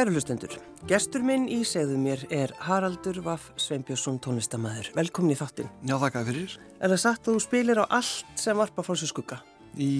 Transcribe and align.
Kæru 0.00 0.14
hlustendur, 0.16 0.54
gestur 0.88 1.20
minn 1.20 1.42
í 1.52 1.58
segðu 1.68 1.98
mér 2.00 2.22
er 2.32 2.54
Haraldur 2.64 3.18
Vaff 3.20 3.50
Sveinbjörnsson 3.60 4.16
tónlistamæður. 4.24 4.86
Velkomin 4.96 5.34
í 5.34 5.36
þáttinn. 5.36 5.68
Já, 5.84 5.92
þakka 6.00 6.22
fyrir. 6.24 6.54
Er 6.80 6.88
það 6.94 7.00
satt 7.02 7.28
að 7.28 7.36
þú 7.36 7.42
spilir 7.44 7.80
á 7.84 7.92
allt 7.98 8.40
sem 8.40 8.56
varpa 8.56 8.80
frá 8.86 8.96
sér 8.96 9.10
skugga? 9.10 9.42
Í, 9.76 9.90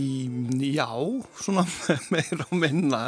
já, 0.70 0.88
svona 1.42 1.66
meira 2.16 2.46
og 2.46 2.56
minna. 2.62 3.02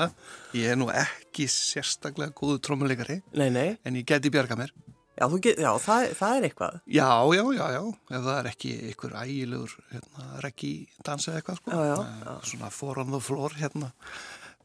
Ég 0.52 0.74
er 0.74 0.76
nú 0.76 0.90
ekki 0.92 1.48
sérstaklega 1.48 2.36
góðu 2.36 2.58
trómuleikari. 2.68 3.22
Nei, 3.40 3.48
nei. 3.56 3.70
En 3.88 3.96
ég 3.96 4.04
geti 4.12 4.34
bjarga 4.36 4.60
mér. 4.60 4.76
Já, 5.16 5.24
get, 5.40 5.64
já 5.64 5.70
það, 5.86 6.12
það 6.20 6.36
er 6.36 6.48
eitthvað. 6.50 6.78
Já, 6.92 7.08
já, 7.38 7.42
já, 7.56 7.64
já. 7.78 7.82
Ef 8.12 8.28
það 8.28 8.36
er 8.36 8.52
ekki 8.52 8.76
einhver 8.90 9.16
ægilegur 9.22 9.74
hérna, 9.96 10.28
reggi 10.44 10.74
dansa 11.08 11.38
eitthvað, 11.40 11.64
sko. 11.64 11.72
Já, 11.72 11.88
já, 11.88 12.22
já. 12.28 12.38
Svona 12.52 12.72
for 12.82 13.00
on 13.00 13.16
the 13.16 13.24
floor, 13.24 13.56
hérna 13.56 13.94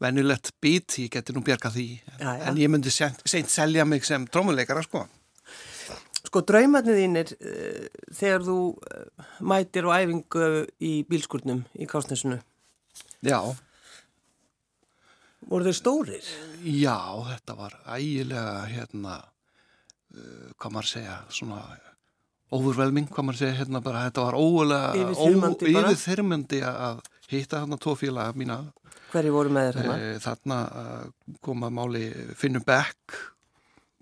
venjulegt 0.02 0.52
bít, 0.62 0.98
ég 1.02 1.12
geti 1.12 1.34
nú 1.34 1.42
bjarga 1.46 1.70
því. 1.74 1.86
Já, 2.18 2.28
já. 2.28 2.42
en 2.50 2.60
ég 2.60 2.70
myndi 2.70 2.92
seint, 2.94 3.22
seint 3.26 3.50
selja 3.50 3.86
mig 3.88 4.06
sem 4.06 4.26
trómuleikara 4.26 4.82
sko. 4.86 5.06
Sko 6.28 6.42
draumarnir 6.44 6.98
þínir 6.98 7.32
uh, 7.38 7.88
þegar 8.12 8.44
þú 8.46 8.58
uh, 8.74 9.26
mætir 9.40 9.88
og 9.88 9.96
æfingu 9.96 10.50
í 10.84 10.92
bílskurnum 11.08 11.64
í 11.78 11.88
Kásnesinu 11.88 12.40
Já. 13.24 13.40
Voru 15.48 15.68
þeir 15.68 15.78
stórir? 15.78 16.30
Já, 16.66 16.98
þetta 17.30 17.56
var 17.58 17.76
ægilega 17.94 18.56
hérna 18.68 19.18
uh, 19.22 20.50
hvað 20.58 20.74
maður 20.74 20.90
segja 20.92 21.20
svona 21.32 21.62
overwhelming, 22.54 23.08
hvað 23.12 23.28
maður 23.28 23.40
segja 23.42 23.60
hérna 23.62 23.82
bara 23.84 24.04
þetta 24.08 24.26
var 24.28 24.38
ólega 24.38 24.92
yfirþyrmandi 24.98 26.62
að 26.66 27.00
hitta 27.28 27.62
þarna 27.62 27.80
tvo 27.80 27.94
félaga 27.98 28.36
mína 28.38 28.58
Hverju 29.12 29.32
voru 29.32 29.52
með 29.54 29.68
þér 29.68 29.78
þarna? 29.78 29.98
E, 29.98 30.14
þarna 30.24 30.58
koma 31.44 31.70
máli 31.72 32.06
Finnum 32.36 32.64
Beck 32.66 33.18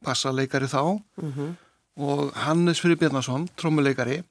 passaleikari 0.06 0.68
þá. 0.70 1.02
Mm 1.22 1.32
-hmm. 1.32 1.54
og 1.96 2.32
Hannes 2.34 2.80
Fyrir 2.80 2.98
Bjarnason 2.98 3.48
trommuleikari. 3.56 4.22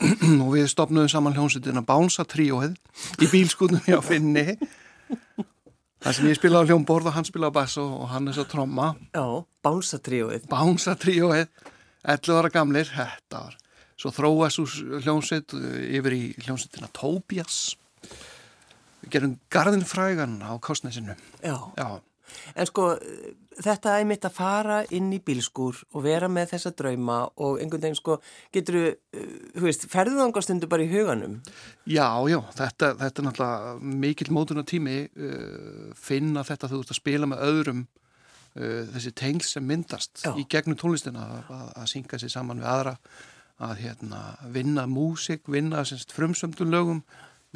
Og 0.44 0.54
við 0.54 0.66
stopnum 0.68 1.08
saman 1.08 1.34
hljómsutina 1.34 1.82
Bánsa 1.84 2.24
tríóið 2.24 2.76
í 3.20 3.26
bílskutnum 3.28 3.82
hjá 3.84 4.00
Finni. 4.00 4.56
Þar 6.00 6.14
sem 6.14 6.28
ég 6.30 6.38
spila 6.38 6.62
á 6.62 6.64
hljómborð 6.64 7.10
og 7.10 7.12
hann 7.12 7.24
spila 7.28 7.50
á 7.50 7.52
bass 7.52 7.76
og 7.76 8.08
Hannes 8.08 8.38
á 8.40 8.44
tromma. 8.48 8.94
Já, 9.12 9.44
Bánsa 9.62 9.98
tríóið. 10.00 10.46
Bánsa 10.48 10.96
tríóið 10.96 11.48
11 12.08 12.38
ára 12.38 12.48
gamlir, 12.48 12.88
þetta 12.88 13.42
var. 13.44 13.56
Svo 14.00 14.10
þróast 14.10 14.62
úr 14.62 15.02
hljómsveit 15.04 15.52
yfir 15.52 16.16
í 16.16 16.22
hljómsveitina 16.40 16.88
Tóbjas 16.96 17.76
við 19.02 19.12
gerum 19.16 19.36
garðinfrægan 19.52 20.38
á 20.44 20.52
kostnæsinu 20.62 21.16
Já. 21.42 21.56
Já 21.76 22.00
En 22.54 22.68
sko 22.68 22.92
þetta 23.60 23.96
er 23.98 24.06
mitt 24.08 24.24
að 24.26 24.36
fara 24.36 24.78
inn 24.94 25.10
í 25.12 25.20
bílskúr 25.24 25.80
og 25.94 26.04
vera 26.04 26.28
með 26.32 26.54
þessa 26.54 26.72
drauma 26.76 27.18
og 27.42 27.60
einhvern 27.60 27.84
veginn 27.84 27.98
sko 27.98 28.18
getur 28.54 28.78
þú 29.10 29.64
veist, 29.66 29.86
ferðu 29.92 30.18
það 30.18 30.28
ánga 30.28 30.44
stundu 30.46 30.70
bara 30.70 30.86
í 30.86 30.90
huganum? 30.92 31.38
Já, 31.84 32.08
já, 32.30 32.38
þetta, 32.56 32.92
þetta 33.02 33.22
er 33.22 33.28
náttúrulega 33.28 33.96
mikill 34.04 34.30
mótuna 34.36 34.66
tími 34.66 35.00
uh, 35.08 35.88
finna 35.98 36.44
þetta 36.46 36.70
þú 36.70 36.84
ert 36.84 36.94
að 36.94 37.00
spila 37.00 37.30
með 37.30 37.44
öðrum 37.48 37.82
uh, 37.84 38.84
þessi 38.94 39.14
tengl 39.22 39.46
sem 39.46 39.66
myndast 39.66 40.24
já. 40.24 40.32
í 40.38 40.46
gegnum 40.50 40.78
tónlistina 40.80 41.26
að, 41.40 41.52
að 41.74 41.90
synga 41.94 42.22
sér 42.22 42.34
saman 42.38 42.62
við 42.62 42.70
aðra 42.72 42.96
að 43.60 43.82
hérna, 43.82 44.20
vinna 44.54 44.86
músik, 44.88 45.44
vinna 45.52 45.82
semst, 45.84 46.14
frumsöndun 46.16 46.72
lögum 46.72 47.02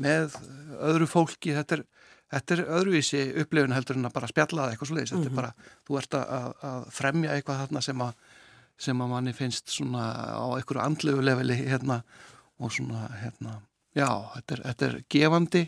með 0.01 0.39
öðru 0.81 1.07
fólki, 1.07 1.55
þetta 1.55 1.79
er, 1.79 1.85
þetta 2.35 2.57
er 2.57 2.65
öðruvísi 2.79 3.21
upplifin 3.43 3.77
heldur 3.77 3.99
en 4.01 4.09
að 4.09 4.17
bara 4.17 4.31
spjalla 4.31 4.71
eitthvað 4.71 4.91
svo 4.91 4.97
leiðis, 4.99 5.13
mm 5.13 5.19
-hmm. 5.19 5.29
þetta 5.29 5.35
er 5.35 5.41
bara, 5.43 5.79
þú 5.87 5.99
ert 6.01 6.17
að, 6.19 6.55
að 6.71 6.89
fremja 6.91 7.35
eitthvað 7.35 7.61
þarna 7.65 7.85
sem 7.85 8.09
að 8.09 8.17
sem 8.81 9.01
að 9.01 9.11
manni 9.13 9.35
finnst 9.37 9.71
svona 9.71 10.05
á 10.35 10.47
einhverju 10.57 10.83
andlegu 10.83 11.23
leveli 11.23 11.57
hérna 11.61 12.01
og 12.59 12.73
svona 12.75 13.07
hérna, 13.21 13.61
já, 13.95 14.09
þetta 14.35 14.57
er, 14.57 14.63
þetta 14.69 14.87
er 14.87 14.97
gefandi, 15.15 15.65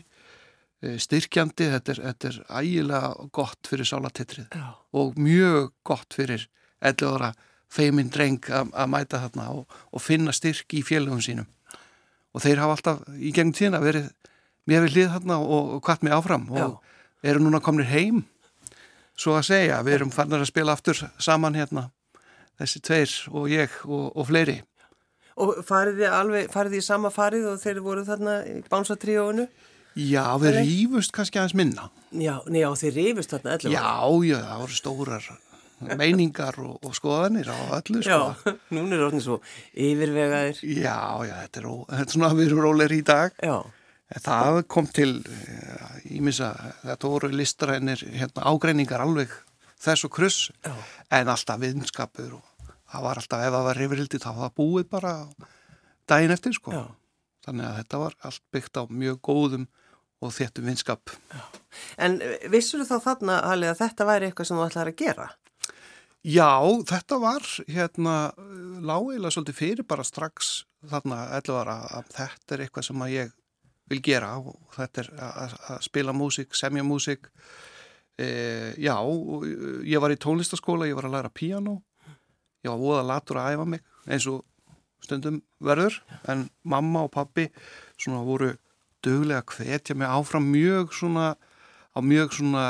styrkjandi 1.03 1.69
þetta 1.73 1.93
er, 1.93 2.01
þetta 2.11 2.29
er 2.29 2.39
ægilega 2.59 3.27
gott 3.33 3.69
fyrir 3.69 3.89
sálatettrið 3.89 4.57
og 4.93 5.17
mjög 5.17 5.71
gott 5.87 6.13
fyrir 6.13 6.47
11 6.85 7.15
ára 7.15 7.31
feiminn 7.73 8.11
dreng 8.13 8.45
að 8.53 8.91
mæta 8.91 9.23
þarna 9.25 9.49
og, 9.55 9.79
og 9.91 10.03
finna 10.03 10.35
styrk 10.35 10.77
í 10.77 10.83
félögum 10.85 11.23
sínum 11.23 11.47
og 12.37 12.43
þeir 12.43 12.61
hafa 12.61 12.77
alltaf 12.77 13.03
í 13.17 13.33
gegnum 13.33 13.55
tíðina 13.57 13.81
verið 13.81 14.09
mér 14.69 14.85
við 14.85 14.95
hlið 14.95 15.13
þarna 15.15 15.37
og, 15.41 15.77
kvart 15.85 16.03
mig 16.05 16.13
áfram 16.13 16.47
og 16.53 16.59
Já. 16.59 16.67
eru 17.31 17.41
núna 17.43 17.61
kominir 17.63 17.89
heim 17.89 18.23
svo 19.17 19.33
að 19.39 19.47
segja, 19.49 19.81
við 19.85 19.97
erum 19.97 20.13
fannar 20.13 20.43
að 20.43 20.51
spila 20.51 20.75
aftur 20.77 20.99
saman 21.17 21.57
hérna 21.57 21.87
þessi 22.61 22.81
tveir 22.85 23.15
og 23.33 23.47
ég 23.51 23.73
og, 23.85 24.11
og 24.13 24.27
fleiri. 24.29 24.59
Og 25.37 25.59
farið 25.65 25.99
þið 26.01 26.13
alveg, 26.17 26.47
farið 26.53 26.75
þið 26.75 26.81
í 26.81 26.85
sama 26.87 27.11
farið 27.13 27.49
og 27.51 27.59
þeir 27.61 27.81
voru 27.85 28.05
þarna 28.05 28.37
í 28.49 28.55
bánsatríóinu? 28.69 29.47
Já, 29.97 30.23
við 30.41 30.59
rýfust 30.61 31.13
kannski 31.13 31.41
aðeins 31.41 31.57
minna. 31.57 31.89
Já, 32.13 32.35
njá, 32.49 32.69
þeir 32.77 32.97
rýfust 32.97 33.33
þarna 33.33 33.57
allir 33.57 33.73
Já, 33.73 33.85
já, 34.29 34.37
það 34.45 34.63
voru 34.63 34.77
stórar 34.77 35.29
meiningar 35.97 36.57
og, 36.63 36.77
og 36.85 36.95
skoðanir 36.97 37.49
á 37.53 37.57
öllu 37.77 38.01
sko. 38.01 38.09
Já, 38.09 38.53
núna 38.75 38.97
er 38.97 39.03
orðin 39.07 39.23
svo 39.23 39.39
yfirvegaðir 39.73 40.61
Já, 40.65 40.99
já, 41.27 41.35
þetta 41.45 41.61
er, 41.61 41.67
þetta 41.97 42.07
er 42.07 42.15
svona 42.15 42.31
að 42.31 42.39
við 42.41 42.49
erum 42.51 42.63
róleir 42.65 42.95
í 42.97 43.03
dag 43.05 43.35
Já 43.43 43.57
Það 44.07 44.61
kom 44.71 44.85
til 44.87 45.09
ímissa, 46.15 46.53
þetta 46.79 47.09
voru 47.11 47.27
listrænir 47.33 48.03
hérna, 48.07 48.45
ágreiningar 48.47 49.03
alveg 49.03 49.33
þess 49.83 50.07
og 50.07 50.13
kruss 50.15 50.45
Já. 50.63 50.71
en 51.11 51.31
alltaf 51.33 51.59
viðnskapur 51.59 52.37
og 52.37 52.77
það 52.87 53.03
var 53.03 53.19
alltaf 53.21 53.43
ef 53.43 53.55
það 53.57 53.67
var 53.67 53.81
rifrildi 53.81 54.21
þá 54.23 54.29
var 54.29 54.39
það 54.45 54.55
búið 54.61 54.87
bara 54.95 55.11
daginn 56.07 56.33
eftir 56.37 56.55
sko 56.55 56.71
Já. 56.71 56.85
þannig 57.47 57.67
að 57.67 57.75
þetta 57.81 58.01
var 58.05 58.15
allt 58.29 58.43
byggt 58.55 58.79
á 58.79 58.83
mjög 58.87 59.19
góðum 59.27 59.67
og 60.23 60.33
þéttum 60.33 60.71
vinskap 60.71 61.13
Já. 61.35 61.43
En 62.07 62.17
vissur 62.53 62.81
þú 62.81 62.87
þá 62.87 63.09
þarna 63.11 63.41
Halli 63.45 63.69
að 63.69 63.81
þetta 63.83 64.07
væri 64.07 64.31
eitthvað 64.31 64.49
sem 64.49 64.57
þú 64.57 64.69
ætlaði 64.69 64.95
að 64.95 65.03
gera? 65.03 65.27
Já, 66.25 66.59
þetta 66.89 67.19
var 67.21 67.45
hérna 67.69 68.15
lágilega 68.83 69.31
svolítið 69.31 69.59
fyrir 69.59 69.87
bara 69.87 70.05
strax 70.07 70.65
þarna 70.87 71.21
11 71.37 71.59
ára 71.61 71.77
að 71.99 72.13
þetta 72.15 72.55
er 72.55 72.63
eitthvað 72.65 72.87
sem 72.89 73.03
að 73.05 73.13
ég 73.13 73.35
vil 73.87 74.01
gera 74.03 74.33
og 74.41 74.57
þetta 74.75 75.03
er 75.03 75.11
að, 75.23 75.57
að 75.71 75.83
spila 75.85 76.15
músík, 76.15 76.55
semja 76.57 76.83
músík. 76.83 77.29
E, 78.17 78.27
já, 78.81 78.97
ég 79.87 80.01
var 80.03 80.11
í 80.11 80.19
tónlistaskóla, 80.19 80.89
ég 80.89 80.97
var 80.97 81.07
að 81.07 81.15
læra 81.19 81.31
piano 81.31 81.77
ég 82.67 82.71
var 82.71 82.83
óða 82.83 83.07
latur 83.07 83.39
að 83.41 83.55
æfa 83.55 83.67
mig 83.71 83.83
eins 84.07 84.27
og 84.31 84.43
stundum 85.03 85.41
verður 85.63 85.99
en 86.31 86.47
mamma 86.63 87.05
og 87.05 87.13
pappi 87.13 87.47
svona 87.99 88.23
voru 88.27 88.53
döglega 89.05 89.43
hvetja 89.45 89.95
mig 89.95 90.09
áfram 90.09 90.49
mjög 90.51 90.95
svona 90.95 91.35
á 91.97 91.99
mjög 92.05 92.35
svona 92.37 92.63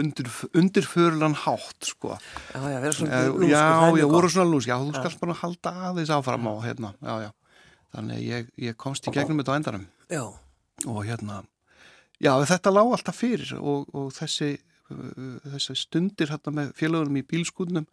undir, 0.00 0.30
undirförlan 0.56 1.36
hátt 1.36 1.90
sko. 1.92 2.16
Já, 2.54 2.60
já, 2.72 2.78
vera 2.80 2.92
svona 2.96 3.20
lúsk 3.28 3.50
Já, 3.52 3.64
já, 4.00 4.06
voru 4.08 4.30
svona 4.32 4.48
lúsk, 4.48 4.68
já, 4.72 4.76
þú 4.80 4.90
ja. 4.94 5.02
skalt 5.02 5.20
bara 5.20 5.36
halda 5.42 5.72
aðeins 5.90 6.12
áfram 6.16 6.48
á 6.48 6.54
hérna, 6.64 6.94
já, 7.04 7.14
já. 7.28 7.30
Þannig 7.90 8.24
ég, 8.24 8.50
ég 8.56 8.78
komst 8.78 9.06
í 9.06 9.12
gegnum 9.14 9.40
þetta 9.42 9.52
á 9.52 9.58
endanum. 9.58 9.86
Já. 10.08 10.24
Og 10.88 11.00
hérna, 11.04 11.42
já 12.22 12.32
þetta 12.48 12.72
lág 12.72 12.92
alltaf 12.96 13.20
fyrir 13.20 13.54
og, 13.58 13.88
og 13.92 14.12
þessi, 14.16 14.54
þessi 14.88 15.76
stundir 15.76 16.32
hérna 16.32 16.56
með 16.56 16.76
félagunum 16.78 17.20
í 17.20 17.26
bílskúnum 17.26 17.88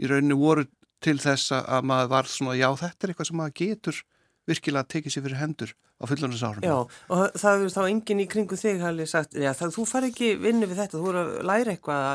í 0.00 0.08
rauninu 0.10 0.38
voru 0.40 0.66
til 1.02 1.18
þess 1.22 1.52
að 1.58 1.86
maður 1.90 2.10
var 2.14 2.30
svona, 2.30 2.56
já 2.58 2.68
þetta 2.78 3.06
er 3.06 3.12
eitthvað 3.12 3.30
sem 3.30 3.40
maður 3.40 3.56
getur 3.60 4.02
virkilega 4.48 4.84
að 4.84 4.92
tekið 4.96 5.14
sér 5.14 5.26
fyrir 5.26 5.40
hendur 5.40 5.74
á 5.74 6.04
fullunarsárum. 6.10 6.64
Já, 6.66 6.76
og 6.82 7.36
það 7.38 7.66
er 7.66 7.74
þá 7.76 7.82
enginn 7.86 8.22
í 8.24 8.30
kringu 8.30 8.58
þig 8.58 8.82
hafði 8.82 9.06
sagt, 9.10 9.36
já 9.38 9.52
það, 9.54 9.76
þú 9.76 9.84
far 9.88 10.08
ekki 10.08 10.32
vinnu 10.42 10.70
við 10.70 10.82
þetta, 10.82 10.98
þú 10.98 11.04
voru 11.06 11.22
að 11.22 11.36
læra 11.50 11.76
eitthvað 11.76 12.08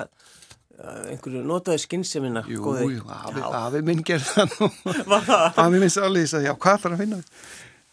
að 0.78 1.08
einhverju 1.12 1.40
notaði 1.42 1.82
skynnsemina 1.82 2.44
Jú, 2.46 2.74
jú, 2.86 3.06
afi, 3.10 3.42
afi 3.42 3.80
minn 3.86 4.04
nú. 4.04 4.68
Afi 5.64 5.72
minn 5.74 5.90
sáli 5.90 6.22
þess 6.22 6.38
að 6.38 6.46
já, 6.46 6.52
hvað 6.54 6.84
þarf 6.84 6.94
að 6.94 7.02
finna 7.02 7.22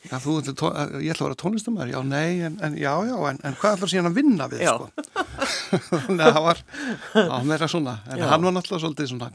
Já, 0.04 0.18
þú, 0.20 0.34
ég 1.00 1.14
ætla 1.14 1.24
að 1.24 1.28
vera 1.30 1.36
tónlistamæður, 1.40 1.92
já, 1.94 1.98
nei, 2.04 2.42
en, 2.44 2.58
en 2.60 2.74
já, 2.76 2.90
já, 3.08 3.14
en, 3.30 3.38
en 3.40 3.54
hvað 3.56 3.78
ætlar 3.78 3.88
síðan 3.88 4.10
að 4.10 4.18
vinna 4.18 4.48
við, 4.52 4.66
sko? 4.68 4.90
Þannig 5.94 6.24
að 6.26 6.34
það 6.36 6.44
var, 6.44 6.60
á 7.16 7.38
meira 7.48 7.68
svona, 7.72 7.94
en 8.12 8.20
já. 8.20 8.26
hann 8.28 8.44
var 8.44 8.52
náttúrulega 8.52 8.82
svolítið 8.82 9.08
svona 9.14 9.30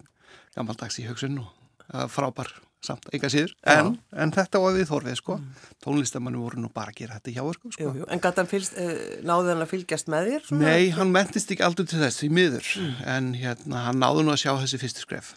gammaldags 0.54 1.00
í 1.02 1.07
hugsun 1.07 1.40
og 1.42 2.06
frábær 2.13 2.54
samt, 2.86 3.10
enga 3.14 3.30
síður, 3.31 3.52
en, 3.74 3.92
en 4.16 4.31
þetta 4.36 4.62
var 4.64 4.78
við 4.78 4.88
þorfið, 4.90 5.18
sko, 5.20 5.36
mm. 5.40 5.66
tónlistamænu 5.84 6.44
voru 6.46 6.62
nú 6.64 6.72
bara 6.72 6.94
að 6.94 7.02
gera 7.02 7.18
þetta 7.20 7.34
hjá 7.36 7.42
okkur, 7.44 7.74
sko. 7.76 7.84
Jú, 7.84 7.92
jú. 8.00 8.08
En 8.08 8.24
gæti 8.24 8.42
hann 8.42 8.52
fylgst, 8.54 8.80
eh, 8.80 9.04
náði 9.28 9.54
hann 9.54 9.66
að 9.66 9.74
fylgjast 9.74 10.12
með 10.14 10.31
þér? 10.31 10.48
Svona? 10.48 10.72
Nei, 10.72 10.88
hann 10.96 11.12
mentist 11.16 11.52
ekki 11.52 11.68
aldrei 11.68 11.90
til 11.92 12.00
þess, 12.00 12.22
því 12.24 12.31
miður, 12.40 12.72
mm. 12.80 13.04
en 13.18 13.30
hérna, 13.36 13.84
hann 13.90 14.02
náði 14.02 14.26
nú 14.26 14.36
að 14.36 14.42
sjá 14.46 14.54
þessi 14.64 14.81
fyrstu 14.86 15.04
skref. 15.04 15.36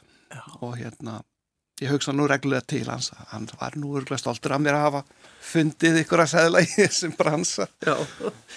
Og 0.62 0.78
hérna, 0.78 1.18
ég 1.82 1.90
hugsa 1.92 2.14
nú 2.14 2.28
reglulega 2.30 2.64
til 2.70 2.86
hans. 2.86 3.10
Hann 3.32 3.48
var 3.58 3.74
nú 3.80 3.90
örgulega 3.98 4.22
stoltur 4.22 4.54
að 4.54 4.64
mér 4.64 4.78
að 4.78 4.86
hafa 4.86 5.02
fundið 5.42 5.98
ykkur 6.04 6.22
að 6.22 6.32
segla 6.32 6.62
í 6.62 6.70
þessum 6.70 7.14
bransa. 7.18 7.66
Já, 7.82 7.96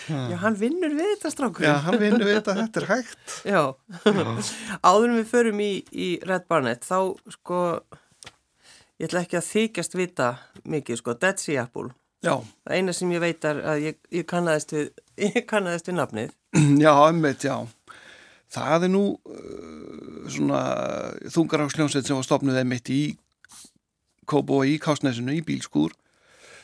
Já 0.06 0.38
hann 0.44 0.58
vinnur 0.60 0.94
við 0.94 1.12
þetta 1.16 1.32
strákur 1.34 1.66
Já, 1.66 1.74
hann 1.88 2.00
vinnur 2.02 2.28
við 2.28 2.38
þetta, 2.38 2.58
þetta 2.62 2.82
er 2.84 2.88
hægt. 2.92 3.36
Já, 3.50 3.62
áðurum 4.92 5.20
við 5.20 5.30
förum 5.32 5.62
í, 5.66 5.72
í 5.92 6.10
Red 6.26 6.46
Barnett 6.52 6.86
þá 6.86 7.00
sko 7.34 7.62
ég 9.00 9.08
ætla 9.10 9.26
ekki 9.26 9.40
að 9.40 9.50
þykjast 9.52 9.98
vita 10.00 10.32
mikið 10.64 11.02
sko, 11.02 11.18
Apple 11.62 11.92
Já. 12.26 12.40
Það 12.66 12.80
eina 12.80 12.94
sem 12.96 13.12
ég 13.14 13.22
veit 13.22 13.46
er 13.48 13.60
að 13.62 13.84
ég, 13.84 13.98
ég 14.14 14.28
kannaðist 14.30 14.74
við, 14.76 14.88
ég 15.28 15.44
kannaðist 15.50 15.92
við 15.92 15.98
nafnið. 16.00 16.34
Já, 16.86 16.92
einmitt, 17.10 17.44
já. 17.46 17.58
Það 18.56 18.86
er 18.88 18.92
nú 18.94 19.04
uh, 19.18 20.26
svona 20.32 20.62
þungaráksljónsveit 21.34 22.08
sem 22.08 22.16
var 22.16 22.26
stopnuð 22.28 22.60
einmitt 22.62 22.92
í 22.94 23.04
Kóbo 24.30 24.62
í 24.66 24.78
Kásnesinu 24.82 25.36
í 25.36 25.44
bílskúr. 25.46 25.92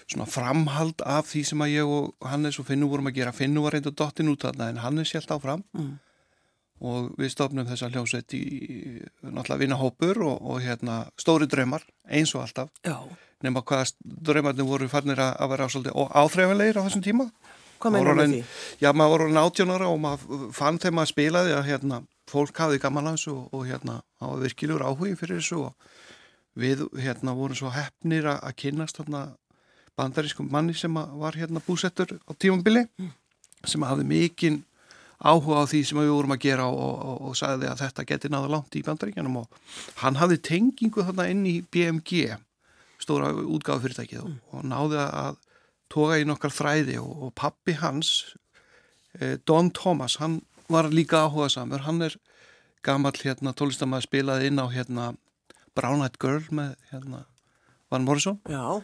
Svona 0.10 0.28
framhald 0.30 1.04
af 1.06 1.28
því 1.30 1.42
sem 1.50 1.64
að 1.66 1.74
ég 1.74 1.92
og 1.98 2.30
Hannes 2.32 2.58
og 2.62 2.68
Finnu 2.70 2.88
vorum 2.90 3.10
að 3.12 3.20
gera. 3.20 3.34
Finnu 3.36 3.66
var 3.66 3.76
reynda 3.76 3.92
dottin 3.94 4.32
út 4.32 4.46
af 4.48 4.56
það 4.56 4.72
en 4.72 4.82
Hannes 4.86 5.12
hjælt 5.14 5.34
áfram. 5.36 5.66
Mm. 5.78 5.92
Og 6.82 7.12
við 7.14 7.30
stopnum 7.30 7.68
þessa 7.70 7.92
hljónsveit 7.92 8.34
í 8.34 8.46
náttúrulega 9.22 9.60
vinahópur 9.62 10.24
og, 10.26 10.40
og 10.42 10.64
hérna 10.64 11.04
stóri 11.22 11.46
draumar 11.50 11.86
eins 12.10 12.34
og 12.34 12.48
alltaf. 12.48 12.72
Já 12.82 12.98
nema 13.46 13.64
hvað 13.66 13.96
dröymarnir 14.04 14.68
voru 14.68 14.88
fannir 14.92 15.22
að 15.22 15.52
vera 15.54 15.68
svolítið 15.72 16.16
áþreifanleir 16.22 16.80
á 16.80 16.86
þessum 16.86 17.04
tíma. 17.06 17.28
Hvað 17.82 17.96
meina 17.96 18.16
með 18.18 18.34
því? 18.34 18.42
Já, 18.84 18.90
maður 18.94 19.14
voru 19.16 19.28
nátjónara 19.34 19.90
og 19.90 20.02
maður 20.04 20.48
fann 20.56 20.80
þegar 20.82 20.98
maður 21.00 21.12
spilaði 21.14 21.56
að 21.58 21.70
hérna, 21.72 22.02
fólk 22.30 22.62
hafði 22.62 22.82
gaman 22.84 23.10
að 23.10 23.18
þessu 23.18 23.34
og, 23.34 23.46
og 23.58 23.64
hérna, 23.70 24.00
það 24.22 24.34
var 24.34 24.44
virkilegur 24.46 24.86
áhugi 24.86 25.16
fyrir 25.20 25.42
þessu 25.42 25.62
og 25.66 25.88
við 26.62 26.84
hérna 27.02 27.36
vorum 27.38 27.58
svo 27.58 27.72
hefnir 27.74 28.28
að, 28.30 28.44
að 28.50 28.58
kynast 28.62 29.02
bandarískum 30.00 30.52
manni 30.52 30.76
sem 30.78 30.94
var 30.96 31.36
hérna 31.36 31.62
búsettur 31.66 32.14
á 32.24 32.32
tímambili 32.40 32.86
mm. 32.86 33.10
sem 33.68 33.84
hafði 33.84 34.06
mikinn 34.08 34.62
áhuga 35.22 35.62
á 35.62 35.70
því 35.70 35.82
sem 35.86 36.00
við 36.02 36.12
vorum 36.16 36.34
að 36.36 36.44
gera 36.48 36.66
og, 36.70 36.94
og, 37.06 37.18
og 37.30 37.38
sagði 37.38 37.70
að 37.70 37.84
þetta 37.84 38.06
geti 38.10 38.32
náða 38.34 38.52
langt 38.56 38.78
í 38.78 38.84
bandaríkjanum 38.86 39.42
og 39.44 39.60
hann 40.02 40.18
hafði 40.18 40.40
tengingu 40.48 41.06
þarna 41.06 41.28
inn 41.30 41.44
í 41.46 41.56
BMG 41.74 42.38
stóra 43.02 43.32
útgáðu 43.34 43.86
fyrirtækið 43.86 44.24
mm. 44.26 44.38
og 44.56 44.68
náði 44.68 45.02
að 45.06 45.40
toga 45.92 46.20
í 46.22 46.28
nokkar 46.28 46.54
þræði 46.56 46.98
og, 47.02 47.12
og 47.28 47.34
pappi 47.38 47.76
hans 47.82 48.34
eh, 49.20 49.38
Don 49.46 49.72
Thomas, 49.76 50.18
hann 50.22 50.42
var 50.72 50.90
líka 50.94 51.26
áhuga 51.26 51.50
samur, 51.52 51.84
hann 51.86 52.02
er 52.06 52.16
gammal 52.86 53.14
hérna 53.20 53.54
tólistamæði 53.58 54.08
spilaði 54.08 54.50
inn 54.50 54.62
á 54.62 54.66
hérna 54.74 55.12
Brown 55.78 56.02
Eyed 56.06 56.18
Girl 56.22 56.48
með 56.56 56.76
hérna 56.92 57.26
Van 57.92 58.08
Morrison 58.08 58.40
Já. 58.50 58.82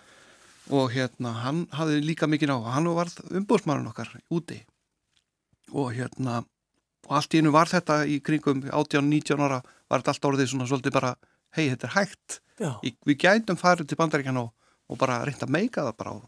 og 0.70 0.90
hérna 0.94 1.34
hann 1.42 1.66
hafði 1.74 2.02
líka 2.06 2.30
mikið 2.30 2.54
áhuga, 2.54 2.76
hann 2.76 2.90
var 2.94 3.14
umbúrsmárun 3.32 3.90
okkar 3.90 4.12
úti 4.30 4.62
og 5.74 5.92
hérna 5.96 6.42
og 7.08 7.16
allt 7.20 7.34
í 7.34 7.40
hennu 7.40 7.54
var 7.56 7.72
þetta 7.72 8.02
í 8.10 8.20
kringum 8.24 8.66
18-19 8.68 9.44
ára 9.44 9.62
var 9.88 10.02
þetta 10.02 10.14
allt 10.14 10.30
orðið 10.32 10.52
svona 10.52 10.68
svolítið 10.68 10.96
bara 10.98 11.14
hei 11.56 11.70
þetta 11.70 11.88
er 11.88 11.96
hægt. 11.96 12.40
Í, 12.84 12.94
við 13.08 13.20
gætum 13.22 13.60
farið 13.60 13.92
til 13.92 14.00
bandaríkjan 14.00 14.42
og, 14.42 14.52
og 14.90 15.00
bara 15.00 15.22
reynda 15.28 15.48
að 15.48 15.54
meika 15.54 15.86
það 15.86 15.98
bara 16.02 16.16
og, 16.18 16.26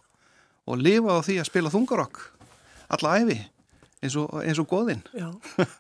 og 0.70 0.80
lifa 0.80 1.18
á 1.20 1.26
því 1.26 1.40
að 1.42 1.50
spila 1.50 1.74
þungarokk 1.74 2.22
alla 2.96 3.16
æfi 3.20 3.40
eins 4.00 4.16
og, 4.20 4.32
eins 4.44 4.62
og 4.62 4.70
goðinn. 4.70 5.04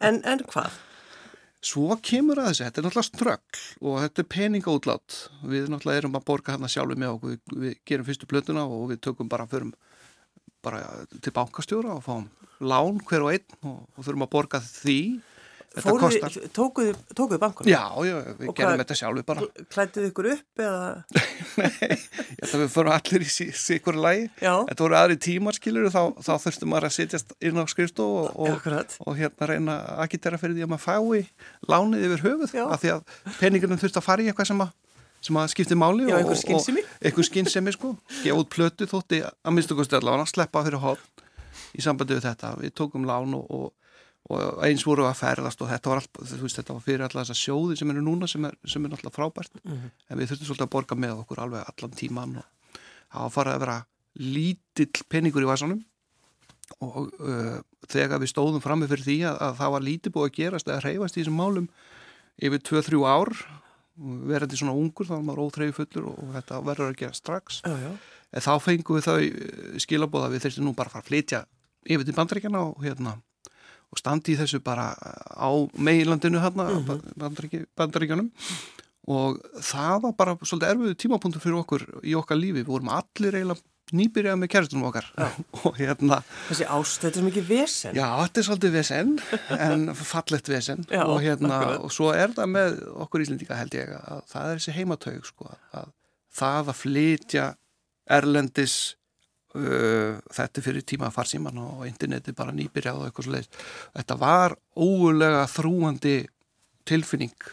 En, 0.03 0.19
en 0.27 0.43
hvað? 0.49 0.75
Svo 1.69 1.95
kemur 2.03 2.39
að 2.39 2.51
þessu, 2.51 2.65
þetta 2.65 2.79
er 2.79 2.85
náttúrulega 2.85 3.07
ströggl 3.09 3.63
og 3.83 3.95
þetta 4.03 4.23
er 4.23 4.27
peningaútlát. 4.35 5.17
Við 5.51 5.71
náttúrulega 5.71 6.03
erum 6.03 6.15
að 6.19 6.27
borga 6.27 6.55
hérna 6.55 6.71
sjálfu 6.71 6.95
með 6.99 7.15
okkur 7.15 7.33
við, 7.33 7.41
við 7.63 7.73
gerum 7.91 8.07
fyrstu 8.07 8.29
blötuna 8.31 8.63
og 8.67 8.85
við 8.93 9.01
tökum 9.07 9.31
bara 9.31 9.47
förum 9.49 9.73
bara 10.65 10.83
til 11.15 11.35
bankastjóra 11.35 11.97
og 11.97 12.05
fáum 12.05 12.29
lán 12.59 12.99
hver 13.07 13.25
og 13.25 13.33
einn 13.33 13.59
og 13.69 14.03
þurfum 14.03 14.25
að 14.27 14.33
borga 14.35 14.63
því 14.63 14.99
tókuðu, 15.69 16.93
tókuðu 17.13 17.39
bankunum? 17.41 17.69
Já, 17.69 17.83
já, 18.07 18.15
við 18.39 18.49
og 18.49 18.55
gerum 18.57 18.79
þetta 18.81 18.97
sjálfur 18.97 19.25
bara. 19.27 19.45
Klættuðu 19.69 20.09
ykkur 20.09 20.29
upp 20.33 20.63
eða? 20.65 20.87
Nei, 21.59 21.69
ég 21.85 22.41
held 22.41 22.55
að 22.55 22.63
við 22.63 22.71
fórum 22.73 22.95
allir 22.95 23.25
í 23.25 23.29
sikur 23.29 23.99
lagi. 23.99 24.25
Já. 24.41 24.53
Þetta 24.71 24.85
voru 24.85 24.97
aðri 24.99 25.19
tímar, 25.21 25.57
skilur, 25.57 25.89
þá, 25.93 26.01
þá 26.25 26.31
þurftum 26.45 26.73
maður 26.73 26.89
að 26.89 26.95
sitjast 26.97 27.35
inn 27.45 27.61
á 27.61 27.65
skrifstu 27.69 28.05
og, 28.05 28.33
og, 28.49 28.69
og 29.05 29.19
hérna 29.19 29.49
reyna 29.51 29.77
að 29.77 30.03
agitera 30.07 30.41
fyrir 30.41 30.57
því 30.57 30.65
að 30.65 30.73
maður 30.73 30.85
fái 30.87 31.23
lánið 31.69 32.05
yfir 32.09 32.25
höfuð. 32.25 32.55
Já. 32.57 32.65
Af 32.65 32.83
því 32.83 32.93
að 32.95 33.17
peningunum 33.37 33.81
þurft 33.83 34.01
að 34.01 34.07
fara 34.09 34.25
í 34.25 34.31
eitthvað 34.31 34.51
sem 34.51 34.65
að, 34.65 34.73
sem 35.21 35.39
að 35.39 35.49
skipti 35.53 35.77
máli. 35.77 36.07
Já, 36.09 36.17
einhver 36.19 36.39
skinnsemi. 36.39 36.85
Einhver 37.03 37.27
skinnsemi, 37.27 37.73
sko. 37.75 37.95
Gefa 38.21 38.37
út 38.39 38.51
plötu 38.53 38.87
þótti 38.89 39.23
að 39.25 39.55
minnstu 39.55 39.77
kosti 39.77 39.99
allavega 39.99 40.27
að 40.27 40.33
sleppa 40.33 40.63
fyrir 40.67 40.83
hótt 40.83 41.25
í 41.75 41.83
sambandi 41.83 42.17
við 42.17 42.29
þetta. 42.29 42.55
Við 42.61 42.75
tókum 42.79 43.07
lán 43.09 43.35
og, 43.37 43.45
og 43.49 43.73
og 44.29 44.63
eins 44.65 44.83
voru 44.85 45.05
að 45.07 45.17
ferðast 45.17 45.61
og 45.63 45.69
þetta 45.71 45.91
var, 45.91 46.01
all, 46.03 46.25
veist, 46.43 46.59
þetta 46.59 46.75
var 46.75 46.83
fyrir 46.85 47.03
alla 47.05 47.23
þessa 47.23 47.37
sjóði 47.37 47.77
sem 47.79 47.93
eru 47.93 48.03
núna 48.05 48.27
sem 48.29 48.43
er, 48.45 48.57
sem 48.67 48.83
er 48.83 48.91
náttúrulega 48.91 49.15
frábært 49.15 49.55
mm 49.63 49.71
-hmm. 49.71 49.93
en 50.09 50.19
við 50.19 50.29
þurftum 50.29 50.49
svolítið 50.49 50.65
að 50.67 50.73
borga 50.75 50.95
með 50.95 51.21
okkur 51.23 51.41
alveg 51.43 51.71
allan 51.71 51.95
tíman 51.97 52.35
og 52.37 52.45
það 53.09 53.33
farið 53.37 53.53
að 53.53 53.63
vera 53.63 53.77
lítill 54.19 55.05
peningur 55.09 55.45
í 55.45 55.49
vasanum 55.49 55.81
og 56.85 56.97
uh, 57.19 57.57
þegar 57.87 58.21
við 58.21 58.29
stóðum 58.29 58.61
fram 58.61 58.79
með 58.79 58.93
fyrir 58.93 59.07
því 59.07 59.17
að, 59.25 59.37
að 59.41 59.55
það 59.57 59.71
var 59.73 59.87
lítið 59.87 60.13
búið 60.13 60.29
að 60.29 60.37
gerast 60.37 60.67
eða 60.67 60.83
reyfast 60.85 61.17
í 61.17 61.21
þessum 61.23 61.39
málum 61.39 61.69
yfir 62.37 62.59
2-3 62.59 63.01
ár 63.09 63.33
verandi 64.29 64.59
svona 64.59 64.75
ungur 64.77 65.07
þá 65.07 65.15
var 65.17 65.23
maður 65.27 65.45
óþreyju 65.47 65.77
fullur 65.77 66.09
og 66.13 66.33
þetta 66.37 66.59
verður 66.65 66.91
að 66.91 66.99
gera 67.01 67.17
strax 67.17 67.61
já, 67.65 67.73
já. 67.83 67.91
en 68.31 68.45
þá 68.45 68.51
fengum 68.63 68.99
við 68.99 69.07
þau 69.07 69.79
skilabóða 69.85 70.31
við 70.33 70.45
þurftum 70.45 70.69
nú 70.69 70.75
bara 70.77 70.91
að 70.91 70.97
fara 70.97 71.05
að 71.05 71.11
flytja 71.11 71.41
yfir 71.89 72.07
til 72.07 72.17
bandrækjana 72.17 72.65
og 72.67 72.83
hérna 72.83 73.15
og 73.89 74.01
standi 74.01 74.35
í 74.35 74.39
þessu 74.39 74.61
bara 74.61 74.91
á 75.33 75.49
meilandinu 75.73 76.41
hérna, 76.43 76.69
mm 76.69 76.85
-hmm. 76.85 77.65
bandaríkjanum 77.75 78.29
og 79.09 79.39
það 79.65 80.01
var 80.03 80.13
bara 80.13 80.37
svolítið 80.37 80.69
erfiðu 80.69 80.95
tímapunktur 80.95 81.41
fyrir 81.41 81.61
okkur 81.63 81.85
í 82.03 82.13
okkar 82.15 82.37
lífi, 82.37 82.61
við 82.61 82.69
vorum 82.69 82.91
allir 82.93 83.35
eiginlega 83.35 83.61
nýbyrjað 83.95 84.37
með 84.41 84.51
kæristunum 84.53 84.89
okkar. 84.89 85.07
Og 85.63 85.79
hérna 85.79 86.21
Þessi 86.49 86.67
ást, 86.69 86.99
þetta 87.03 87.21
er 87.21 87.27
mikið 87.29 87.47
vesen. 87.49 87.97
Já, 87.97 88.07
þetta 88.23 88.41
er 88.41 88.47
svolítið 88.49 88.77
vesen 88.77 89.15
en 89.57 89.87
fallett 89.97 90.51
vesen. 90.51 90.85
Já, 90.91 91.03
og 91.05 91.23
hérna 91.23 91.59
og 91.79 91.93
svo 91.95 92.11
er 92.15 92.35
það 92.37 92.53
með 92.53 92.77
okkur 93.05 93.25
íslendika 93.25 93.57
held 93.59 93.79
ég 93.79 93.95
að 93.97 94.23
það 94.31 94.53
er 94.53 94.61
þessi 94.61 94.77
heimatög 94.77 95.27
sko 95.29 95.51
að 95.73 95.91
það 96.39 96.73
að 96.73 96.81
flytja 96.83 97.51
erlendis 98.19 98.79
Uh, 99.49 100.19
þetta 100.29 100.61
fyrir 100.61 100.83
tíma 100.85 101.07
farsíman 101.09 101.55
og 101.57 101.79
interneti 101.87 102.35
bara 102.37 102.53
nýbyrjað 102.53 102.99
og 102.99 103.07
eitthvað 103.07 103.25
svo 103.25 103.31
leiðist 103.33 103.55
þetta 103.97 104.17
var 104.21 104.53
ógulega 104.77 105.39
þrúandi 105.49 106.11
tilfinning 106.85 107.47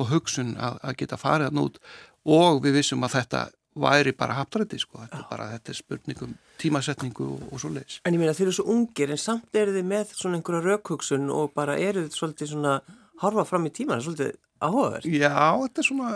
og 0.00 0.08
hugsun 0.14 0.54
að, 0.56 0.78
að 0.80 0.96
geta 1.02 1.18
farið 1.20 1.50
að 1.50 1.58
nút 1.58 1.76
og 2.24 2.62
við 2.64 2.78
vissum 2.78 3.04
að 3.04 3.18
þetta 3.18 3.42
væri 3.78 4.12
bara 4.18 4.34
haptarætti 4.40 4.80
sko. 4.82 4.98
Þetta 5.04 5.20
er 5.20 5.26
bara 5.30 5.48
þetta 5.52 5.72
er 5.72 5.78
spurningum 5.78 6.36
tímasetningu 6.60 7.26
og, 7.26 7.42
og 7.54 7.62
svo 7.62 7.70
leiðis 7.72 8.00
En 8.04 8.16
ég 8.16 8.20
meina 8.22 8.34
þeir 8.36 8.48
eru 8.48 8.56
svo 8.58 8.66
ungir 8.74 9.12
en 9.14 9.20
samt 9.20 9.56
eru 9.56 9.74
þið 9.76 9.86
með 9.92 10.14
svona 10.16 10.40
einhverja 10.40 10.66
raukhugsun 10.66 11.30
og 11.34 11.54
bara 11.56 11.78
eru 11.78 12.06
þið 12.06 12.16
svolítið 12.18 12.52
svona 12.54 12.80
harfa 13.20 13.44
fram 13.48 13.68
í 13.68 13.72
tíman, 13.76 14.02
svolítið 14.04 14.34
áhugaverð. 14.60 15.08
Já, 15.12 15.32
þetta 15.62 15.80
er 15.80 15.86
svona, 15.86 16.10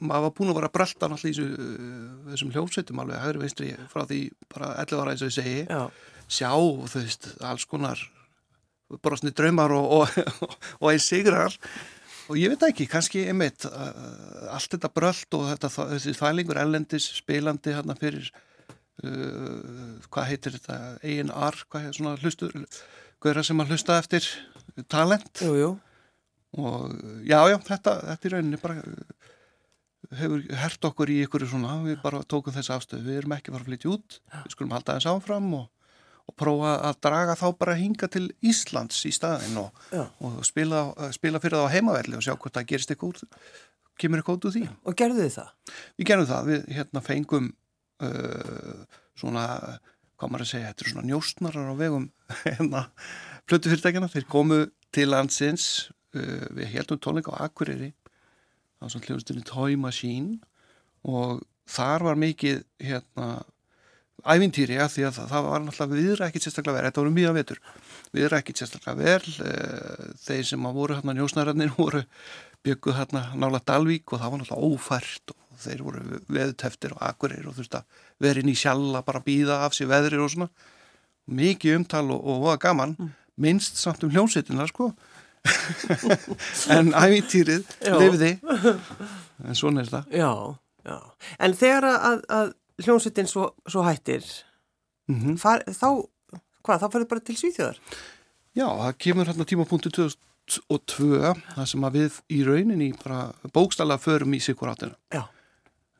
maður 0.00 0.26
var 0.26 0.34
búin 0.36 0.50
að 0.52 0.58
vera 0.58 0.68
að 0.70 0.74
brelta 0.76 1.08
náttúrulega 1.12 1.32
í 1.32 1.36
þessu, 1.36 1.78
þessum 2.32 2.52
hljómsveitum 2.54 3.00
alveg, 3.02 3.22
hægri 3.22 3.42
veistri, 3.42 3.70
frá 3.92 4.04
því 4.08 4.20
bara 4.52 4.72
11 4.82 5.02
ára 5.02 5.14
eins 5.14 5.24
og 5.24 5.30
ég 5.30 5.36
segi, 5.36 5.56
Já. 5.68 5.82
sjá, 6.38 6.50
þú 6.52 7.02
veist, 7.02 7.28
alls 7.48 7.66
konar 7.68 8.02
brosni 9.02 9.32
draumar 9.36 9.74
og, 9.76 9.86
og, 10.00 10.36
og 10.82 10.90
einn 10.92 11.02
sigrar 11.02 11.56
og 12.26 12.38
ég 12.40 12.52
veit 12.52 12.66
ekki, 12.68 12.88
kannski 12.90 13.24
einmitt 13.30 13.66
allt 13.66 14.74
þetta 14.74 14.90
bröld 14.94 15.38
og 15.38 15.46
þetta, 15.52 15.70
þessi 15.94 16.14
þvælingur 16.18 16.60
ellendis 16.62 17.08
spilandi 17.20 17.74
hérna 17.76 17.96
fyrir 17.98 18.30
uh, 19.04 19.96
hvað 20.10 20.30
heitir 20.32 20.56
þetta, 20.58 20.78
A&R, 21.00 21.60
hvað 21.70 21.88
er 21.88 21.98
svona 21.98 22.16
hlustu, 22.20 22.50
hverja 23.22 23.46
sem 23.46 23.62
að 23.62 23.74
hlusta 23.74 23.98
eftir 24.02 24.28
talent. 24.92 25.44
Jú, 25.44 25.54
jú 25.60 25.72
og 26.56 26.92
já, 27.26 27.40
já, 27.50 27.56
þetta, 27.66 27.92
þetta 28.12 28.28
í 28.28 28.32
rauninni 28.32 28.58
bara 28.62 28.80
uh, 28.80 29.32
hefur 30.16 30.44
hert 30.62 30.86
okkur 30.88 31.12
í 31.12 31.18
ykkur 31.26 31.44
svona, 31.50 31.80
við 31.84 31.98
bara 32.04 32.22
tókum 32.24 32.54
þessi 32.54 32.72
afstöðu, 32.72 33.04
við 33.08 33.20
erum 33.20 33.34
ekki 33.36 33.52
farið 33.52 33.66
að 33.66 33.72
flytja 33.72 33.92
út, 33.92 34.20
við 34.32 34.54
skulum 34.54 34.76
halda 34.76 34.96
þess 34.96 35.10
áfram 35.10 35.50
og, 35.58 35.66
og 36.26 36.36
prófa 36.38 36.74
að 36.88 37.00
draga 37.06 37.36
þá 37.38 37.46
bara 37.60 37.76
hinga 37.78 38.08
til 38.10 38.26
Íslands 38.44 38.98
í 39.06 39.12
staðin 39.14 39.60
og, 39.62 39.82
og 40.24 40.40
spila, 40.46 40.88
spila 41.14 41.40
fyrir 41.42 41.60
það 41.60 41.68
á 41.70 41.74
heimavelli 41.76 42.18
og 42.18 42.24
sjá 42.26 42.34
hvort 42.34 42.56
það 42.56 42.68
gerist 42.72 42.94
ykkur, 42.96 43.20
kemur 44.00 44.22
ykkur 44.22 44.38
út 44.38 44.48
úr 44.48 44.56
því. 44.56 44.64
Og 44.86 44.98
gerðu 44.98 45.22
þið 45.22 45.36
það? 45.36 45.52
Við 45.96 46.10
gerðum 46.10 46.30
það, 46.32 46.50
við 46.50 46.70
hérna 46.78 47.04
fengum 47.06 47.50
uh, 48.02 48.80
svona, 49.18 49.46
hvað 50.18 50.32
maður 50.32 50.46
að 50.48 50.52
segja, 50.52 50.72
þetta 50.72 50.86
er 50.86 50.94
svona 50.94 51.10
njóstnarar 51.12 51.70
á 51.70 51.74
vegum 51.78 52.10
hérna 52.44 52.88
plötufyrirtækina, 53.46 54.10
þeir 54.10 54.30
komu 54.32 54.64
til 54.96 55.10
landsins 55.12 55.86
Uh, 56.16 56.46
við 56.54 56.70
heldum 56.70 57.00
tónleika 57.02 57.34
á 57.34 57.44
Akureyri 57.44 57.90
það 57.90 58.84
var 58.84 58.92
svona 58.92 59.06
hljóðstinni 59.08 59.42
Toy 59.44 59.74
Machine 59.80 60.36
og 61.04 61.42
þar 61.68 62.04
var 62.06 62.20
mikið 62.20 62.62
hérna 62.80 63.26
ævintýri 64.24 64.78
að 64.80 64.92
því 64.94 65.06
að 65.06 65.18
það, 65.18 65.46
var 65.46 65.64
náttúrulega 65.64 66.00
viðra 66.00 66.28
ekkit 66.28 66.46
sérstaklega 66.46 66.76
verið, 66.78 66.90
þetta 66.90 67.02
voru 67.02 67.14
mjög 67.16 67.34
vetur 67.36 67.58
viðra 68.16 68.38
ekkit 68.40 68.62
sérstaklega 68.62 68.96
vel 69.00 69.34
e, 69.44 69.50
þeir 70.24 70.46
sem 70.50 70.68
að 70.68 70.78
voru 70.80 70.96
hérna 70.96 71.16
njósnararnir 71.16 71.74
voru 71.80 72.04
bygguð 72.66 72.98
hérna 73.00 73.26
nála 73.38 73.60
Dalvík 73.62 74.14
og 74.14 74.22
það 74.22 74.32
var 74.32 74.42
náttúrulega 74.42 74.70
ófært 74.72 75.34
og 75.34 75.60
þeir 75.62 75.84
voru 75.86 76.22
veðuteftir 76.26 76.96
og 76.96 77.04
akkurir 77.10 77.46
og 77.46 77.56
þú 77.56 77.64
veist 77.64 77.76
að 77.78 78.00
verið 78.26 78.50
í 78.50 78.56
sjalla 78.58 79.04
bara 79.06 79.22
býða 79.24 79.60
af 79.66 79.76
sér 79.76 79.90
veðrir 79.92 80.24
og 80.24 80.32
svona. 80.32 80.50
Mikið 81.26 81.80
umtal 81.80 82.04
og, 82.14 82.20
og 82.22 82.42
var 82.44 82.60
gaman 82.62 82.94
mm. 82.98 83.14
minnst 83.42 83.80
samt 83.80 84.04
um 84.06 84.12
hljómsveitina 84.14 84.68
sko. 84.70 84.92
En 86.74 86.90
ævintýrið 86.96 87.66
lefði 87.86 88.32
en 88.42 89.54
svona 89.54 89.84
er 89.84 89.90
þetta 89.90 90.18
Já, 90.18 90.30
já, 90.82 90.96
en 91.38 91.54
þegar 91.54 91.86
að, 91.92 92.24
að 92.34 92.48
hljómsveitin 92.82 93.30
svo, 93.30 93.50
svo 93.68 93.84
hættir. 93.86 94.24
Mm 95.06 95.20
-hmm. 95.20 95.38
far, 95.38 95.62
þá 95.64 96.06
hvað, 96.66 96.82
þá 96.82 96.90
farið 96.92 97.08
bara 97.08 97.20
til 97.20 97.36
Svíþjóðar? 97.36 97.80
Já, 98.56 98.66
það 98.66 98.98
kemur 99.04 99.30
hérna 99.30 99.46
tímapunktu 99.48 99.90
2002 99.90 101.34
það 101.54 101.66
sem 101.70 101.88
að 101.88 101.98
við 101.98 102.20
í 102.32 102.42
rauninni 102.46 102.92
bara 103.02 103.32
bókstala 103.54 103.98
förum 103.98 104.34
í 104.36 104.40
sikur 104.42 104.72
áttina. 104.72 104.96
Já. 105.12 105.26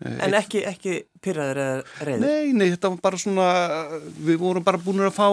Eh, 0.05 0.25
En 0.27 0.35
ekki, 0.37 0.63
ekki 0.69 1.03
pyrraður 1.25 1.61
eða 1.63 2.07
reyður? 2.09 2.25
Nei, 2.25 2.53
nei, 2.53 2.71
þetta 2.75 2.93
var 2.93 3.05
bara 3.05 3.21
svona 3.21 3.51
við 4.19 4.41
vorum 4.43 4.65
bara 4.65 4.79
búin 4.79 5.05
að 5.07 5.15
fá 5.17 5.29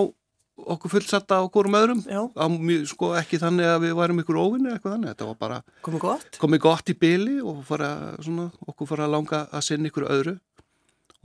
okkur 0.54 0.92
fullsetta 0.94 1.42
á 1.42 1.44
hverjum 1.50 1.76
öðrum. 1.80 2.02
Á, 2.06 2.46
sko, 2.88 3.14
ekki 3.18 3.40
þannig 3.42 3.68
að 3.68 3.88
við 3.88 3.96
værum 3.98 4.22
ykkur 4.22 4.40
óvinni 4.40 4.72
eitthvað 4.72 4.96
þannig, 4.96 5.14
þetta 5.16 5.30
var 5.32 5.38
bara 5.40 5.60
komið 5.82 6.04
gott, 6.06 6.38
komi 6.40 6.60
gott 6.62 6.92
í 6.94 6.96
byli 7.00 7.40
og 7.42 7.64
fara, 7.68 7.90
svona, 8.22 8.52
okkur 8.68 8.92
fara 8.92 9.08
að 9.08 9.16
langa 9.18 9.46
að 9.50 9.66
sinna 9.66 9.90
ykkur 9.90 10.08
öðru 10.14 10.36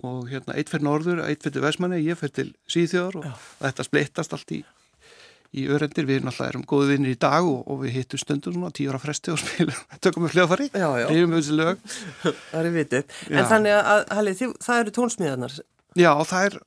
og 0.07 0.29
hérna 0.31 0.57
eitt 0.59 0.71
fyrir 0.71 0.87
norður, 0.87 1.23
eitt 1.27 1.45
fyrir 1.45 1.65
vestmanni, 1.65 2.01
ég 2.05 2.19
fyrir 2.19 2.35
til 2.37 2.49
síðþjóðar 2.71 3.19
og 3.19 3.29
Já. 3.29 3.33
þetta 3.65 3.87
splittast 3.87 4.35
allt 4.37 4.55
í, 4.55 4.61
í 5.59 5.65
örendir, 5.75 6.07
við 6.09 6.23
náttúrulega 6.27 6.53
erum 6.55 6.67
góði 6.71 6.93
vinnir 6.93 7.17
í 7.17 7.21
dag 7.21 7.49
og, 7.49 7.65
og 7.67 7.81
við 7.83 7.97
hittum 7.99 8.23
stundum 8.23 8.59
svona 8.59 8.75
tíu 8.77 8.93
ára 8.93 9.03
fresti 9.03 9.35
og 9.35 9.41
spilum, 9.43 9.81
tökum 10.05 10.29
við 10.29 10.39
hljóðfari 10.39 10.71
reyfum 10.75 11.35
við 11.35 11.41
þessi 11.41 11.59
lög. 11.59 11.83
Það 12.53 12.61
er 12.61 12.71
vitið, 12.77 13.17
en 13.33 13.51
þannig 13.55 13.79
að 13.81 14.05
Halli, 14.19 14.37
það 14.39 14.85
eru 14.85 14.95
tónsmíðanar 15.01 15.59
Já, 15.99 16.13
það 16.29 16.47
er 16.51 16.61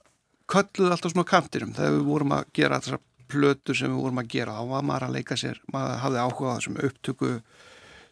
kölluð 0.52 0.92
alltaf 0.92 1.14
svona 1.14 1.30
kantinum 1.30 1.74
þegar 1.78 1.96
við 1.96 2.08
vorum 2.10 2.36
að 2.36 2.54
gera 2.58 2.82
þessar 2.82 3.04
plötur 3.32 3.78
sem 3.78 3.92
við 3.94 4.04
vorum 4.04 4.20
að 4.20 4.32
gera, 4.34 4.58
þá 4.60 4.72
var 4.74 4.88
maður 4.88 5.08
að 5.08 5.16
leika 5.16 5.38
sér 5.40 5.62
maður 5.72 6.02
hafði 6.04 6.24
áhuga 6.26 6.52
á 6.52 6.56
þessum 6.58 6.80
upptöku 6.90 7.30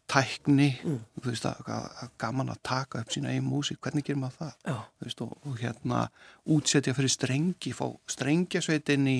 tækni 0.09 0.69
mm. 0.83 0.99
þú 1.21 1.31
veist 1.31 1.47
að, 1.49 1.59
að 1.69 2.13
gaman 2.21 2.53
að 2.53 2.61
taka 2.69 3.03
upp 3.03 3.11
sína 3.13 3.33
einn 3.33 3.47
músík, 3.47 3.79
hvernig 3.83 4.07
gerir 4.07 4.21
maður 4.21 4.39
það? 4.39 4.85
Veist, 5.03 5.23
og, 5.25 5.35
og 5.45 5.59
hérna 5.61 6.05
útsetja 6.49 6.95
fyrir 6.97 7.13
strengi, 7.13 7.73
fá 7.77 7.85
strengjasveit 8.09 8.93
inn 8.95 9.09
í, 9.11 9.17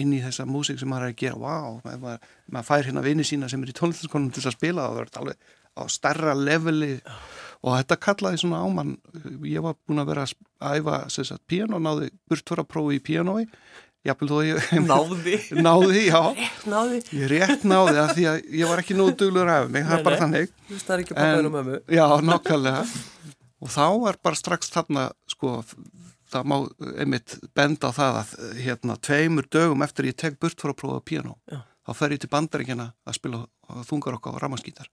inn 0.00 0.14
í 0.16 0.22
þessa 0.24 0.46
músík 0.48 0.80
sem 0.80 0.90
maður 0.92 1.10
er 1.10 1.14
að 1.14 1.20
gera, 1.24 1.40
wow, 1.42 1.80
maður, 1.84 2.28
maður 2.48 2.68
fær 2.70 2.88
hérna 2.88 3.04
vini 3.06 3.26
sína 3.28 3.50
sem 3.52 3.64
er 3.64 3.74
í 3.74 3.76
tónlistaskonum 3.78 4.32
til 4.32 4.46
að 4.46 4.56
spila 4.56 4.88
og 4.88 4.96
það 4.96 5.02
verður 5.02 5.22
alveg 5.22 5.50
á 5.72 5.82
starra 5.88 6.34
leveli. 6.36 6.94
Já. 7.00 7.14
og 7.62 7.76
þetta 7.78 7.96
kallaði 8.02 8.40
svona 8.42 8.58
ámann 8.66 8.96
ég 9.46 9.62
var 9.64 9.76
búin 9.86 10.02
að 10.02 10.10
vera 10.10 10.26
að 10.26 10.80
æfa 10.80 10.96
sagt, 11.14 11.44
piano, 11.48 11.78
náði 11.80 12.10
burtfara 12.28 12.64
prófi 12.66 12.98
í 12.98 13.04
pianoi 13.04 13.46
Jafnvel 14.02 14.28
þó 14.32 14.38
ég... 14.42 14.70
Náði? 14.90 15.36
Náði, 15.62 16.00
já. 16.08 16.20
Rétt 16.34 16.64
náði? 16.70 17.00
Ég 17.14 17.28
rétt 17.30 17.66
náði 17.68 17.98
að 18.02 18.14
því 18.16 18.24
að 18.32 18.38
ég 18.58 18.70
var 18.72 18.82
ekki 18.82 18.96
nógu 18.98 19.14
duglur 19.20 19.50
af 19.52 19.68
mig, 19.70 19.84
það 19.86 19.96
er 19.96 20.06
bara 20.08 20.20
þannig. 20.24 20.54
Þú 20.66 20.78
það 20.80 20.94
er 20.94 21.02
ekki 21.04 21.16
pappaður 21.18 21.50
um 21.50 21.58
ömu. 21.60 21.80
Já, 21.94 22.06
nokkallega. 22.26 22.80
Og 23.62 23.70
þá 23.70 23.84
er 24.10 24.18
bara 24.26 24.40
strax 24.40 24.72
þarna, 24.74 25.04
sko, 25.30 25.52
það 26.34 26.50
má 26.50 26.56
einmitt 26.96 27.36
benda 27.54 27.92
á 27.94 27.98
það 28.00 28.18
að 28.24 28.34
hérna 28.64 28.98
tveimur 29.06 29.46
dögum 29.54 29.86
eftir 29.86 30.10
ég 30.10 30.18
tek 30.18 30.40
burt 30.42 30.58
fyrir 30.58 30.74
að 30.74 30.80
prófa 30.82 31.04
piano, 31.12 31.36
já. 31.46 31.62
þá 31.86 31.94
fer 32.00 32.16
ég 32.16 32.24
til 32.24 32.32
bandaríkjana 32.32 32.88
að 33.06 33.18
spila 33.20 33.44
þungar 33.86 34.18
okkar 34.18 34.34
á 34.34 34.42
ramaskítar 34.42 34.90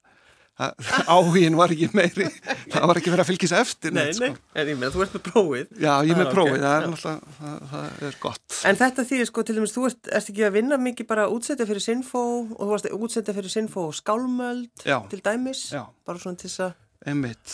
áhugin 1.08 1.56
var 1.56 1.72
ekki 1.72 1.88
meiri. 1.96 2.26
Það 2.70 2.86
var 2.90 3.00
ekki 3.00 3.12
verið 3.12 3.22
að 3.24 3.28
fylgjast 3.30 3.56
eftir 3.56 3.94
Nei, 3.96 4.10
sko. 4.16 4.28
nei, 4.28 4.42
en 4.60 4.70
ég 4.70 4.78
með, 4.80 4.92
þú 4.94 5.04
ert 5.04 5.16
með 5.16 5.24
prófið. 5.28 5.72
Já, 5.80 5.92
ég 6.06 6.18
með 6.18 6.26
ah, 6.26 6.34
prófið, 6.34 6.56
okay. 6.56 6.64
það 6.64 6.76
er 6.76 6.86
náttúrulega 6.90 7.34
það, 7.38 7.56
það 7.70 8.04
er 8.08 8.18
gott. 8.24 8.58
En 8.68 8.80
þetta 8.80 9.06
því, 9.10 9.20
sko, 9.30 9.44
til 9.46 9.56
dæmis, 9.56 9.74
þú 9.76 9.86
ert, 9.88 10.12
ert 10.20 10.30
ekki 10.34 10.46
að 10.46 10.54
vinna 10.58 10.80
mikið 10.84 11.10
bara 11.10 11.26
að 11.26 11.36
útsetja 11.38 11.68
fyrir 11.70 11.84
Sinfo 11.84 12.24
og 12.44 12.60
þú 12.60 12.70
varst 12.74 12.90
að 12.90 13.06
útsetja 13.06 13.36
fyrir 13.38 13.54
Sinfo 13.54 13.86
og 13.88 13.96
Skálmöld 13.96 14.84
Já. 14.84 14.98
til 15.12 15.22
dæmis, 15.24 15.64
Já. 15.72 15.82
bara 16.06 16.22
svona 16.22 16.40
til 16.40 16.50
þess 16.50 16.66
að 16.68 16.78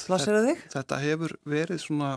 plasera 0.07 0.45
þig? 0.49 0.67
Þetta 0.75 1.01
hefur 1.05 1.39
verið 1.47 1.83
svona, 1.87 2.13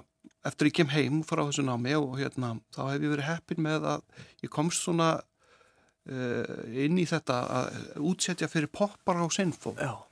eftir 0.49 0.71
ég 0.71 0.77
kem 0.81 0.93
heim 0.95 1.23
frá 1.27 1.43
þessu 1.45 1.65
námi 1.67 1.93
og 1.99 2.17
hérna 2.17 2.55
þá 2.73 2.83
hef 2.89 3.01
ég 3.03 3.13
verið 3.13 3.27
heppin 3.29 3.65
með 3.65 3.89
að 3.93 4.27
ég 4.41 4.53
komst 4.53 4.85
svona 4.85 5.13
uh, 5.19 6.61
inn 6.73 6.97
í 6.97 7.05
þetta 7.09 7.41
að 7.59 7.81
útsetja 8.09 8.49
fyrir 8.49 8.71
poppar 8.73 9.21
á 9.21 9.27
Sinfo 9.29 9.75
Já 9.77 10.08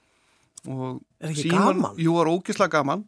og 0.66 1.00
er 1.22 1.32
ekki 1.32 1.48
síman, 1.48 1.82
gaman? 1.82 2.02
Jú, 2.02 2.16
er 2.22 2.32
ógislega 2.32 2.74
gaman 2.80 3.06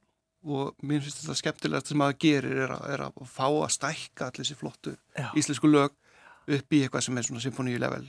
og 0.50 0.86
mér 0.86 1.03
finnst 1.03 1.24
þetta 1.24 1.36
skemmtilegt 1.41 1.91
sem 1.91 2.03
að 2.06 2.13
gerir 2.24 2.62
er 2.65 2.74
að, 2.77 2.86
er 2.94 3.03
að 3.10 3.18
fá 3.27 3.46
að 3.50 3.74
stækka 3.75 4.29
allir 4.29 4.46
þessi 4.46 4.60
flottu 4.60 4.94
Já. 5.18 5.27
íslensku 5.36 5.68
lög 5.72 5.96
upp 6.50 6.74
í 6.75 6.82
eitthvað 6.86 7.06
sem 7.06 7.20
er 7.20 7.27
svona 7.27 7.44
symfóníu 7.44 7.82
level 7.82 8.06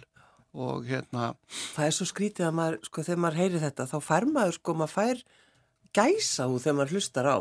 og 0.54 0.86
hérna 0.86 1.32
Það 1.74 1.86
er 1.86 1.96
svo 1.96 2.06
skrítið 2.10 2.46
að 2.48 2.56
maður, 2.58 2.78
sko, 2.86 3.06
þegar 3.06 3.22
maður 3.24 3.40
heyri 3.42 3.62
þetta 3.62 3.88
þá 3.90 3.96
fær 4.06 4.28
maður, 4.30 4.58
sko, 4.58 4.76
maður 4.78 4.94
fær 4.94 5.24
gæsa 5.94 6.46
úr 6.50 6.62
þegar 6.62 6.78
maður 6.78 6.94
hlustar 6.96 7.30
á 7.30 7.38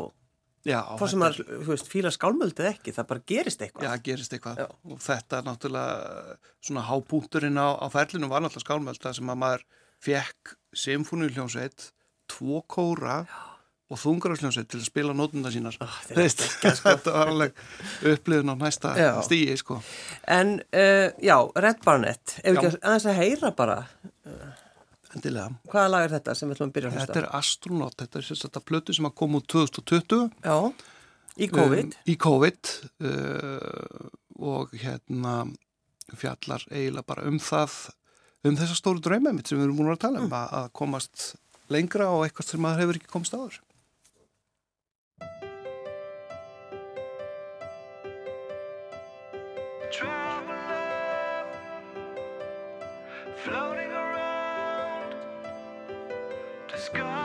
Já, 0.68 0.82
Fór 1.00 1.08
sem 1.08 1.22
maður, 1.22 1.46
þú 1.64 1.70
veist, 1.70 1.86
fíla 1.88 2.10
skálmöldið 2.12 2.66
ekki, 2.68 2.92
það 2.92 3.06
bara 3.08 3.22
gerist 3.32 3.62
eitthvað. 3.64 3.84
Já, 3.86 4.02
gerist 4.04 4.34
eitthvað 4.36 4.58
Já. 4.60 4.66
og 4.68 4.98
þetta 5.00 5.38
er 5.38 5.46
náttúrulega 5.46 6.34
svona 6.68 6.82
hápunkturinn 6.84 7.56
á, 7.56 7.68
á 7.80 7.86
ferlinu 7.88 8.28
var 8.28 8.44
náttúrulega 8.44 8.66
skálmöld 8.66 9.00
það 9.00 9.14
sem 9.16 9.32
að 9.32 9.38
maður 9.40 9.64
fekk 10.04 10.52
symfóniuljónsveit 10.76 11.90
tvo 12.30 12.62
kóra 12.70 13.24
já. 13.26 13.38
og 13.90 13.98
þungararsljónsveit 13.98 14.70
til 14.70 14.80
að 14.80 14.86
spila 14.86 15.14
nótunda 15.16 15.50
sínar 15.50 15.76
oh, 15.82 15.98
þetta 16.06 17.14
var 17.14 17.32
alveg 17.32 17.62
upplifun 18.12 18.54
á 18.54 18.56
næsta 18.60 18.94
já. 18.98 19.10
stígi 19.26 19.56
sko. 19.60 19.80
En 20.30 20.58
uh, 20.60 21.10
já, 21.18 21.36
Red 21.56 21.84
Barnett 21.86 22.38
ef 22.42 22.54
ekki 22.54 22.74
aðeins 22.78 23.08
að 23.10 23.22
heyra 23.22 23.54
bara 23.56 23.80
Endilega. 25.10 25.50
Hvaða 25.66 25.90
lag 25.90 26.04
er 26.06 26.12
þetta 26.14 26.34
sem 26.38 26.46
við 26.46 26.54
ætlum 26.54 26.68
að 26.68 26.74
byrja 26.76 26.90
að 26.90 26.94
hlusta? 26.94 27.06
Þetta 27.08 27.20
er 27.20 27.32
Astronaut, 27.40 27.94
þetta 27.98 28.20
er 28.20 28.26
sérstaklega 28.28 28.66
plötu 28.70 28.94
sem 28.94 29.08
að 29.08 29.16
koma 29.18 29.40
úr 29.40 29.46
2020 29.50 30.20
Já, 30.44 30.56
í 31.34 31.48
COVID 31.50 31.88
um, 31.88 31.96
Í 32.06 32.14
COVID 32.26 32.70
uh, 33.08 34.04
og 34.54 34.76
hérna 34.78 35.34
fjallar 36.18 36.62
eiginlega 36.70 37.08
bara 37.10 37.26
um 37.26 37.40
það 37.42 37.74
um 38.44 38.56
þessa 38.56 38.76
stóru 38.78 39.02
drauma 39.04 39.32
mitt 39.36 39.50
sem 39.50 39.58
við 39.58 39.68
erum 39.68 39.80
búin 39.80 39.92
að 39.92 40.04
tala 40.06 40.22
um 40.22 40.30
mm. 40.30 40.54
að 40.60 40.70
komast 40.76 41.34
lengra 41.72 42.10
og 42.14 42.24
eitthvað 42.26 42.52
sem 42.52 42.64
maður 42.64 42.86
hefur 42.86 43.00
ekki 43.00 43.12
komst 43.12 43.36
áður. 43.36 43.60
Floating 53.40 53.92
around 53.96 55.14
Discoverer 56.68 57.19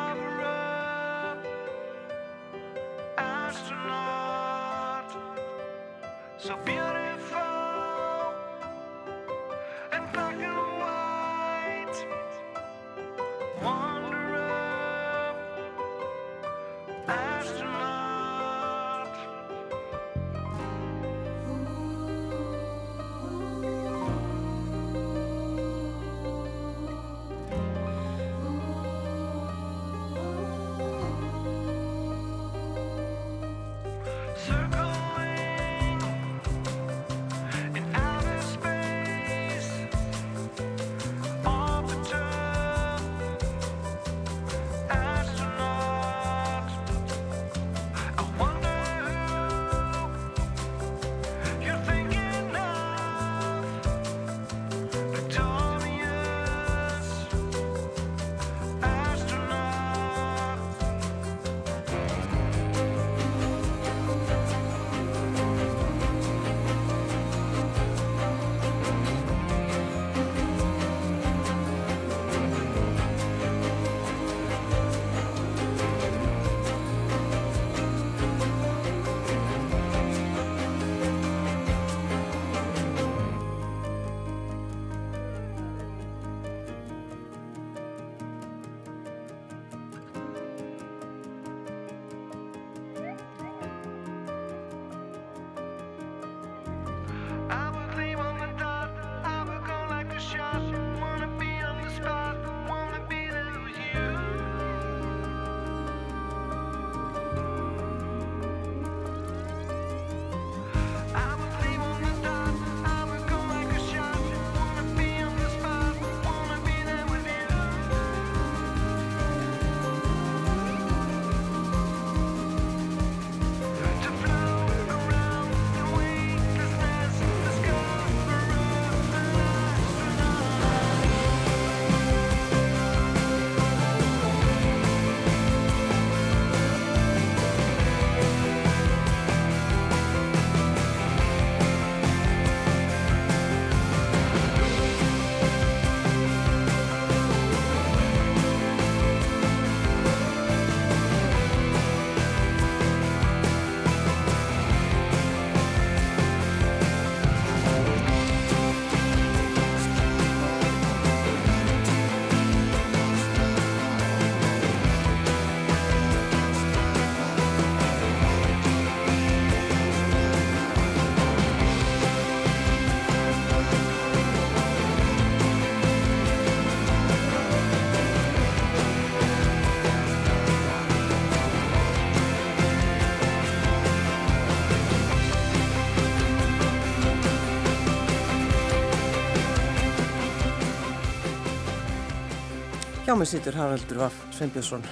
Mig 193.16 193.30
situr 193.32 193.56
Haraldur 193.56 193.98
Vaff 194.02 194.16
Sveinbjörnsson. 194.36 194.84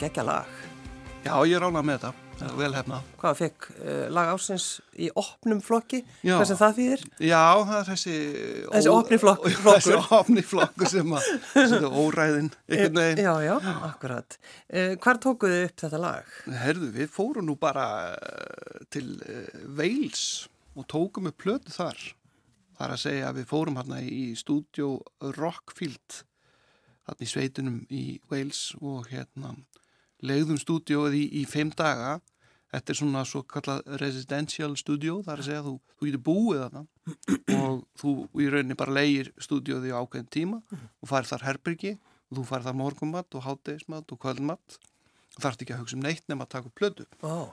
Gekkja 0.00 0.22
lag. 0.24 0.46
Já, 1.24 1.34
ég 1.44 1.60
rána 1.60 1.82
með 1.84 1.98
þetta, 1.98 2.10
það 2.38 2.48
er 2.48 2.54
vel 2.62 2.70
hefna. 2.78 2.98
Hvað 3.20 3.34
fekk 3.42 3.66
uh, 3.74 4.04
lag 4.16 4.30
ásins 4.32 4.66
í 4.96 5.08
opnum 5.20 5.60
flokki? 5.62 6.00
Já. 6.24 6.38
Hvað 6.38 6.46
sem 6.48 6.58
það 6.62 6.76
þýðir? 6.78 7.02
Já, 7.28 7.42
það 7.68 7.74
er 7.80 7.88
þessi... 7.90 8.14
Þessi 8.72 8.92
opni 8.94 9.18
flokk- 9.20 9.48
Þessi 9.66 9.98
opni 10.18 10.44
flokkur 10.48 10.90
sem 10.94 11.12
að, 11.18 11.28
sem 11.58 11.74
er 11.82 11.98
óræðin, 12.04 12.48
einhvern 12.70 13.00
veginn. 13.02 13.22
Já, 13.26 13.32
já, 13.44 13.54
akkurat. 13.90 14.38
Uh, 14.72 14.94
hvar 15.04 15.20
tókuðu 15.26 15.58
upp 15.66 15.82
þetta 15.84 16.00
lag? 16.06 16.32
Herðu, 16.62 16.88
við 16.96 17.12
fórum 17.18 17.50
nú 17.50 17.58
bara 17.60 17.88
eh, 18.14 18.86
til 18.94 19.10
uh, 19.18 19.42
Wales 19.76 20.24
og 20.78 20.88
tókum 20.88 21.28
upp 21.28 21.36
plötu 21.44 21.74
þar. 21.76 22.00
Það 22.78 22.86
er 22.88 22.96
að 22.96 23.04
segja 23.04 23.28
að 23.28 23.42
við 23.42 23.50
fórum 23.52 23.76
hérna 23.82 24.00
í 24.06 24.24
stúdjó 24.38 24.94
Rockfield, 25.36 26.22
hérna 27.08 27.24
í 27.24 27.28
sveitunum 27.28 27.78
í 27.90 28.02
Wales 28.30 28.74
og 28.80 29.08
hérna 29.10 29.54
legðum 30.20 30.58
stúdjóið 30.58 31.14
í, 31.14 31.24
í 31.40 31.44
fimm 31.46 31.70
daga. 31.70 32.20
Þetta 32.68 32.92
er 32.92 32.98
svona 32.98 33.22
svo 33.24 33.42
kallað 33.48 33.86
residential 34.02 34.74
studio, 34.76 35.22
það 35.24 35.32
er 35.32 35.40
að 35.40 35.46
segja 35.46 35.60
að 35.62 35.68
þú, 35.68 35.74
þú 35.96 36.08
getur 36.08 36.22
búið 36.26 36.58
þarna 36.60 36.82
og 37.56 37.78
þú 37.96 38.12
í 38.42 38.48
rauninni 38.52 38.76
bara 38.76 38.96
leigir 38.98 39.30
stúdjóið 39.40 39.88
í 39.88 39.94
ákveðin 39.96 40.28
tíma 40.28 40.60
og 40.76 41.08
farið 41.08 41.30
þar 41.32 41.46
herbyrgi 41.46 41.94
og 41.96 42.36
þú 42.36 42.44
farið 42.50 42.68
þar 42.68 42.78
morgumatt 42.82 43.38
og 43.38 43.46
hátdeismatt 43.46 44.12
og 44.12 44.20
kvöldmatt 44.20 44.76
og 44.76 45.40
þarft 45.46 45.64
ekki 45.64 45.76
að 45.78 45.80
hugsa 45.80 45.96
um 45.96 46.04
neitt 46.04 46.28
nema 46.28 46.44
að 46.44 46.52
taka 46.58 46.68
upp 46.68 46.76
plötu. 46.76 47.08
Ó, 47.24 47.48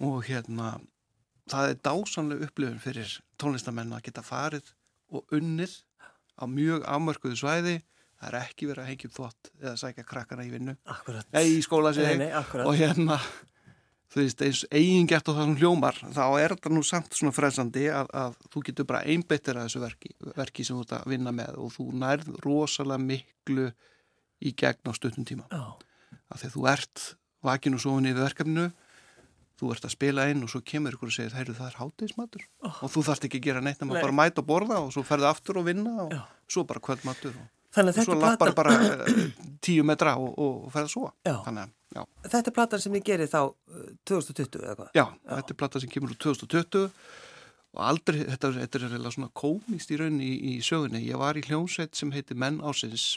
og 0.00 0.24
hérna 0.30 0.78
það 1.52 1.74
er 1.74 1.82
dásanlega 1.84 2.48
upplifun 2.48 2.80
fyrir 2.80 3.18
tónlistamenn 3.36 3.92
að 3.92 4.06
geta 4.08 4.24
farið 4.24 4.72
og 5.12 5.28
unnið 5.36 5.76
á 6.40 6.48
mjög 6.48 6.88
afmörkuðu 6.88 7.36
svæði 7.36 7.82
það 8.24 8.30
er 8.32 8.38
ekki 8.42 8.68
verið 8.70 8.82
að 8.84 8.90
hengja 8.92 9.08
upp 9.10 9.16
þvott 9.18 9.50
eða 9.62 9.74
sækja 9.84 10.04
krakkana 10.08 10.44
í 10.46 10.52
vinnu 10.54 10.74
eða 10.84 11.42
í 11.44 11.58
skóla 11.64 11.92
Nei, 11.92 11.98
sig 12.00 12.18
nei, 12.24 12.30
akkurat. 12.40 12.66
og 12.70 12.78
hérna 12.80 13.18
þú 14.14 14.20
veist, 14.22 14.42
eins 14.46 14.60
eigin 14.70 15.08
gert 15.10 15.26
á 15.26 15.32
þessum 15.34 15.56
hljómar 15.58 15.96
þá 16.14 16.22
er 16.38 16.54
þetta 16.54 16.70
nú 16.74 16.82
samt 16.86 17.16
svona 17.18 17.34
frelsandi 17.34 17.88
að, 17.90 18.12
að 18.14 18.36
þú 18.54 18.62
getur 18.68 18.86
bara 18.90 19.02
einbeittir 19.10 19.58
að 19.58 19.66
þessu 19.68 19.82
verki, 19.82 20.12
verki 20.36 20.64
sem 20.66 20.76
þú 20.78 20.84
ert 20.86 20.94
að 21.00 21.08
vinna 21.14 21.32
með 21.34 21.58
og 21.64 21.72
þú 21.74 21.88
nærð 22.04 22.30
rosalega 22.44 23.02
miklu 23.02 23.66
í 24.44 24.52
gegn 24.54 24.86
á 24.86 24.92
stuttum 24.94 25.26
tíma 25.26 25.48
Já, 25.50 25.64
af 26.30 26.40
því 26.40 26.46
að 26.50 26.56
þú 26.58 26.66
ert 26.76 27.04
vakin 27.44 27.76
og 27.76 27.82
sofin 27.82 28.06
yfir 28.12 28.22
verkefninu 28.28 28.68
þú 29.58 29.68
ert 29.74 29.84
að 29.86 29.92
spila 29.94 30.24
inn 30.30 30.40
og 30.46 30.50
svo 30.50 30.60
kemur 30.66 30.94
ykkur 30.96 31.10
og 31.10 31.14
segir 31.14 31.34
heyrðu 31.36 31.54
það 31.58 31.68
er 31.72 31.76
hátegismatur 31.82 32.46
Oh. 32.64 32.78
og 32.86 32.90
þú 32.94 33.02
þarft 33.06 33.26
ekki 33.28 33.38
að 33.42 33.44
gera 33.48 33.60
neitt 33.62 33.82
nema 33.82 33.94
Nei. 33.98 34.00
bara 34.02 34.14
mæta 34.16 34.40
og 34.40 34.46
borða 34.48 34.78
og 34.82 34.88
svo 34.94 35.02
ferðu 35.06 35.26
aftur 35.28 35.58
og 35.60 35.66
vinna 35.68 35.92
og 36.06 36.14
Já. 36.14 36.22
svo 36.48 36.64
bara 36.66 36.80
kvöldmatur 36.82 37.34
og, 37.36 37.50
Þannig 37.74 37.90
að 37.90 37.96
svo 37.98 38.04
þetta 38.04 38.14
er 38.14 38.22
lappar 38.22 38.54
platan, 38.54 38.58
bara 38.58 39.04
eh, 39.10 39.26
tíu 39.64 39.84
metra 39.86 40.14
og, 40.20 40.30
og, 40.38 40.64
ferðu 40.74 40.92
svo 40.92 41.08
Já. 41.26 41.36
þannig 41.46 41.66
að 41.66 41.72
já, 41.94 42.02
þetta 42.26 42.50
er 42.50 42.56
platan 42.58 42.82
sem 42.84 42.96
ég 42.98 43.06
geri 43.06 43.28
þá 43.30 43.40
uh, 43.44 43.84
2020 44.10 44.62
eða 44.62 44.74
hvað? 44.80 44.90
já, 44.98 45.04
þetta 45.30 45.54
er 45.54 45.60
platta 45.62 45.82
sem 45.82 45.92
kemur 45.92 46.14
úr 46.14 46.20
2020 46.24 46.88
og 47.74 47.82
aldrei, 47.90 48.20
þetta, 48.28 48.52
þetta 48.60 48.80
er 48.80 48.94
reyna 48.94 49.14
svona 49.14 49.32
komist 49.34 49.90
í 49.94 49.98
raun 49.98 50.20
í, 50.22 50.32
í 50.52 50.56
sögunni 50.64 51.02
ég 51.02 51.18
var 51.20 51.38
í 51.38 51.44
hljómsveit 51.46 51.98
sem 51.98 52.12
heitir 52.14 52.38
Menn 52.38 52.60
Ásins 52.62 53.14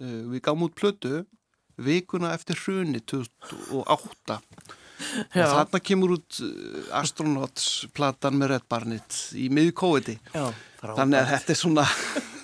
uh, 0.00 0.22
við 0.32 0.44
gáum 0.46 0.64
út 0.68 0.76
plötu 0.78 1.24
vikuna 1.80 2.32
eftir 2.36 2.58
hruni 2.60 3.00
2008 3.02 4.38
Já. 5.34 5.42
og 5.42 5.50
þarna 5.50 5.80
kemur 5.82 6.14
út 6.14 6.38
Astronauts 6.94 7.88
platan 7.96 8.38
með 8.38 8.54
Red 8.54 8.68
Barnett 8.70 9.16
í 9.34 9.48
Já, 9.50 10.46
frábært. 10.78 10.96
þannig 11.00 11.18
að 11.18 11.32
þetta 11.34 11.52
er 11.52 11.58
svona 11.58 11.86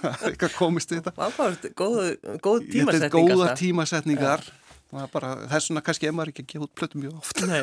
eitthvað 0.28 0.56
komist 0.56 0.92
í 0.92 1.00
þetta 1.00 1.14
Ákvæmst, 1.28 1.70
góð, 1.78 2.00
góð 2.42 2.66
þetta 2.72 3.10
er 3.10 3.14
góða 3.14 3.54
tímasetningar 3.60 4.48
Það 4.90 5.02
er 5.04 5.10
bara, 5.12 5.28
þessuna 5.52 5.80
kannski 5.86 6.08
er 6.08 6.14
maður 6.18 6.32
ekki 6.32 6.42
að 6.42 6.48
gefa 6.50 6.66
út 6.66 6.72
plötum 6.80 7.02
mjög 7.04 7.18
oft 7.20 7.42
Nei. 7.46 7.60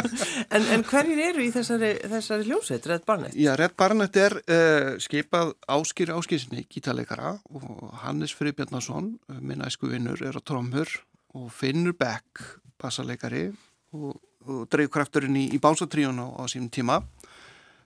en, 0.56 0.68
en 0.76 0.84
hverjir 0.88 1.18
eru 1.26 1.42
í 1.44 1.50
þessari, 1.52 1.90
þessari 2.08 2.46
hljómsveit, 2.48 2.86
Red 2.88 3.04
Barnett? 3.08 3.34
Já, 3.36 3.50
Red 3.60 3.74
Barnett 3.76 4.16
er 4.16 4.38
uh, 4.40 4.94
skipað 5.04 5.52
Áskýri 5.76 6.14
Áskýrsinni, 6.16 6.64
gítarleikara 6.72 7.34
og 7.52 7.82
Hannes 8.00 8.32
Friðbjarnason, 8.38 9.12
minn 9.44 9.66
æsku 9.66 9.90
vinnur, 9.92 10.24
er 10.24 10.40
á 10.40 10.40
trommur 10.40 10.88
og 11.36 11.50
Finnur 11.52 11.92
Beck, 12.00 12.46
bassaleikari 12.80 13.50
og, 13.92 14.16
og 14.48 14.64
dreifkrafturinn 14.72 15.36
í, 15.36 15.50
í 15.52 15.60
bánsatríun 15.60 16.16
á, 16.16 16.32
á 16.32 16.42
sínum 16.48 16.72
tíma. 16.72 17.02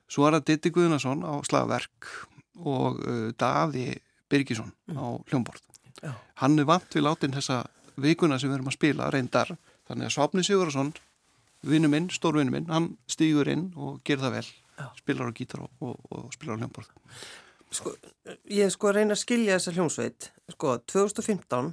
Svo 0.07 0.23
er 0.29 0.37
það 0.37 0.47
Ditti 0.53 0.71
Guðnason 0.71 1.27
á 1.27 1.35
slagverk 1.43 2.13
og 2.61 2.99
uh, 3.01 3.29
Daði 3.39 3.93
Birgisson 4.31 4.71
á 4.95 5.05
hljómborð. 5.29 5.63
Hann 6.41 6.59
er 6.59 6.67
vant 6.67 6.91
við 6.91 7.05
látin 7.05 7.33
þessa 7.35 7.63
vikuna 8.01 8.39
sem 8.39 8.49
við 8.51 8.57
erum 8.57 8.69
að 8.71 8.77
spila 8.77 9.07
reyndar, 9.13 9.53
þannig 9.87 10.09
að 10.09 10.15
Svapni 10.17 10.43
Sigurðarsson, 10.43 10.91
vinnu 11.65 11.89
minn, 11.89 12.09
stórvinnu 12.11 12.53
minn, 12.53 12.67
hann 12.69 12.91
stýgur 13.09 13.49
inn 13.51 13.69
og 13.79 14.01
gerir 14.05 14.25
það 14.25 14.37
vel 14.39 14.45
Já. 14.75 14.89
spilar 14.99 15.31
á 15.31 15.37
gítar 15.37 15.63
og, 15.63 15.71
og, 15.79 15.95
og 16.11 16.33
spilar 16.35 16.59
á 16.59 16.61
hljómborð 16.61 16.91
Sko, 17.75 17.91
ég 18.51 18.69
sko 18.71 18.91
reyna 18.93 19.15
að 19.15 19.23
skilja 19.23 19.55
þessa 19.57 19.71
hljómsveit. 19.75 20.27
Sko, 20.53 20.75
2015, 20.87 21.71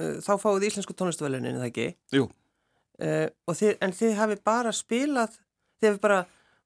uh, 0.00 0.14
þá 0.24 0.32
fáið 0.42 0.64
íslensku 0.70 0.96
tónlistavælunin, 0.96 1.60
það 1.60 1.68
ekki? 1.68 1.90
Jú, 2.16 2.24
Uh, 2.94 3.26
þið, 3.50 3.72
en 3.82 3.90
þið 3.90 4.12
hafi 4.20 4.36
bara 4.46 4.70
spilað, 4.70 5.32
þið 5.82 5.88
hafi 5.88 6.00
bara 6.04 6.18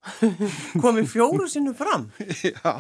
komið 0.83 1.11
fjóru 1.13 1.49
sinnum 1.51 1.77
fram. 1.79 2.09
já. 2.53 2.75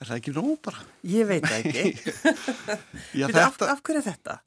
Er 0.00 0.08
það 0.08 0.16
ekki 0.16 0.32
nóg 0.36 0.54
bara? 0.64 0.86
Ég 1.04 1.28
veit 1.28 1.44
það 1.44 1.66
ekki. 1.66 2.14
já, 3.20 3.26
af, 3.28 3.34
þetta, 3.34 3.72
af 3.74 3.82
hverju 3.84 4.00
er 4.00 4.08
þetta? 4.08 4.40